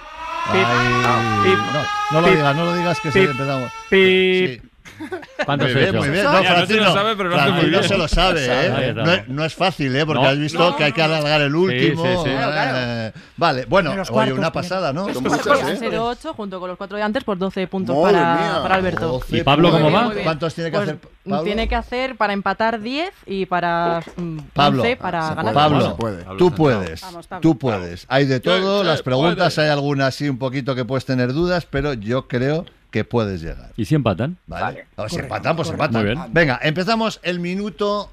[1.02, 1.82] no,
[2.12, 2.36] no lo Pip.
[2.36, 3.30] digas, no lo digas que Pip.
[3.30, 3.72] empezamos.
[3.88, 4.63] Pip.
[5.44, 6.24] ¿Cuántos muy bien, muy bien.
[6.24, 7.82] No, no se lo sabe, pero lo hace muy bien.
[7.84, 8.92] se lo sabe, ¿eh?
[8.94, 10.06] No, es- no es fácil, ¿eh?
[10.06, 10.28] Porque No.
[10.28, 12.02] has visto que hay que alargar el último.
[12.04, 12.30] sí, sí.
[12.30, 13.12] eh, Claro, claro.
[13.36, 15.12] Vale, bueno, oye, cuartos, una pasada, ¿no?
[15.12, 15.76] Son muchas, ¿eh?
[15.76, 19.08] sido ocho junto con los cuatro de antes por 12 puntos para, para Alberto.
[19.08, 20.12] 12 ¿Y Pablo cómo va?
[20.22, 21.42] ¿Cuántos tiene que Pues, hacer Pablo?
[21.42, 25.54] Tiene que hacer para empatar 10 y para mm, Pablo, 11 para ganar.
[25.54, 26.38] Pablo, Vamos.
[26.38, 27.40] tú puedes, Vamos, Pablo.
[27.40, 28.06] tú puedes.
[28.08, 29.66] Hay de todo, sí, las preguntas puede.
[29.68, 32.64] hay algunas así un poquito que puedes tener dudas, pero yo creo
[32.94, 33.72] que puedes llegar.
[33.76, 34.38] ¿Y si empatan?
[34.46, 34.86] Vale.
[34.94, 36.00] O si empatan, pues empatan.
[36.00, 36.32] Muy bien.
[36.32, 38.12] Venga, empezamos el minuto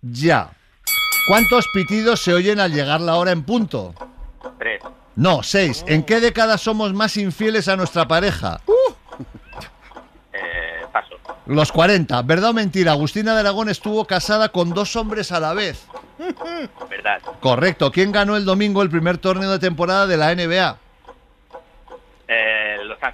[0.00, 0.48] ya.
[1.28, 3.92] ¿Cuántos pitidos se oyen al llegar la hora en punto?
[4.58, 4.80] Tres.
[5.14, 5.84] No, seis.
[5.86, 8.62] ¿En qué década somos más infieles a nuestra pareja?
[10.32, 11.16] Eh, paso.
[11.44, 12.22] Los 40.
[12.22, 12.92] ¿Verdad o mentira?
[12.92, 15.84] Agustina de Aragón estuvo casada con dos hombres a la vez.
[16.88, 17.20] Verdad.
[17.40, 17.92] Correcto.
[17.92, 20.78] ¿Quién ganó el domingo el primer torneo de temporada de la NBA?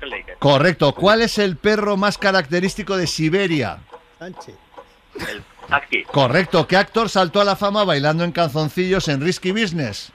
[0.05, 0.39] Los Ángeles Lakers.
[0.39, 0.95] Correcto.
[0.95, 3.79] ¿Cuál es el perro más característico de Siberia?
[4.21, 4.35] El
[5.69, 6.05] Husky.
[6.05, 6.67] Correcto.
[6.67, 10.13] ¿Qué actor saltó a la fama bailando en canzoncillos en Risky Business?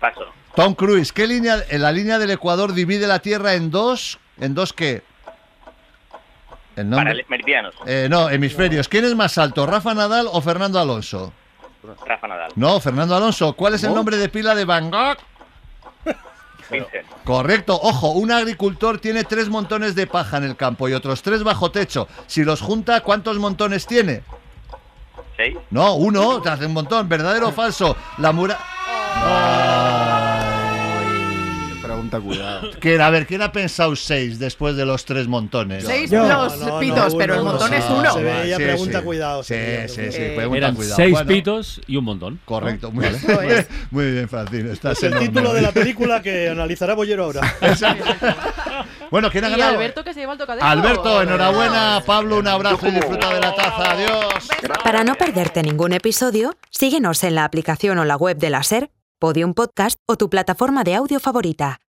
[0.00, 0.26] Paso.
[0.54, 1.12] Tom Cruise.
[1.12, 4.18] ¿Qué línea, en la línea del Ecuador divide la Tierra en dos?
[4.40, 5.02] ¿En dos qué?
[6.74, 7.14] El nombre.
[7.14, 7.74] Para meridianos.
[7.86, 8.88] Eh, no, hemisferios.
[8.88, 11.32] ¿Quién es más alto, Rafa Nadal o Fernando Alonso?
[12.04, 12.52] Rafa Nadal.
[12.56, 13.52] No, Fernando Alonso.
[13.54, 15.18] ¿Cuál es el nombre de pila de Van Gogh?
[16.70, 17.06] Vincent.
[17.24, 17.78] Correcto.
[17.80, 21.70] Ojo, un agricultor tiene tres montones de paja en el campo y otros tres bajo
[21.70, 22.08] techo.
[22.26, 24.22] Si los junta, ¿cuántos montones tiene?
[25.36, 25.56] ¿Seis?
[25.70, 27.08] No, uno, te hace un montón.
[27.08, 27.96] ¿Verdadero o falso?
[28.18, 28.58] La mura...
[32.08, 32.70] Pregunta, cuidado.
[32.80, 35.84] ¿Quién- a ver, ¿quién ha pensado seis después de los tres montones?
[35.84, 36.26] Seis Yo.
[36.26, 38.12] los pitos, pero el montón es uno.
[38.12, 39.04] Se veía Sí, pregunta sí.
[39.04, 39.42] cuidado.
[39.42, 39.54] Sí,
[39.88, 40.96] sí, sí, Eh, pregunta Eran cuidado.
[40.96, 42.40] seis Bueno, pitos y un montón.
[42.44, 43.18] Correcto, muy, Vale.
[43.46, 43.66] bien.
[43.90, 44.72] muy bien, Francino.
[44.72, 45.28] Estás Es el enorme.
[45.28, 47.40] título de la película que analizará Bollero ahora.
[49.10, 49.72] Bueno, ¿quién ha Y ganado?
[49.78, 50.66] Alberto que se lleva el tocadisco.
[50.68, 52.02] Alberto, enhorabuena.
[52.04, 53.92] Pablo, un abrazo y disfruta de la taza.
[53.92, 54.48] Adiós.
[54.84, 58.90] Para no perderte ningún episodio, síguenos en la aplicación o la web de la SER,
[59.18, 61.80] Podium Podcast o tu plataforma de audio favorita.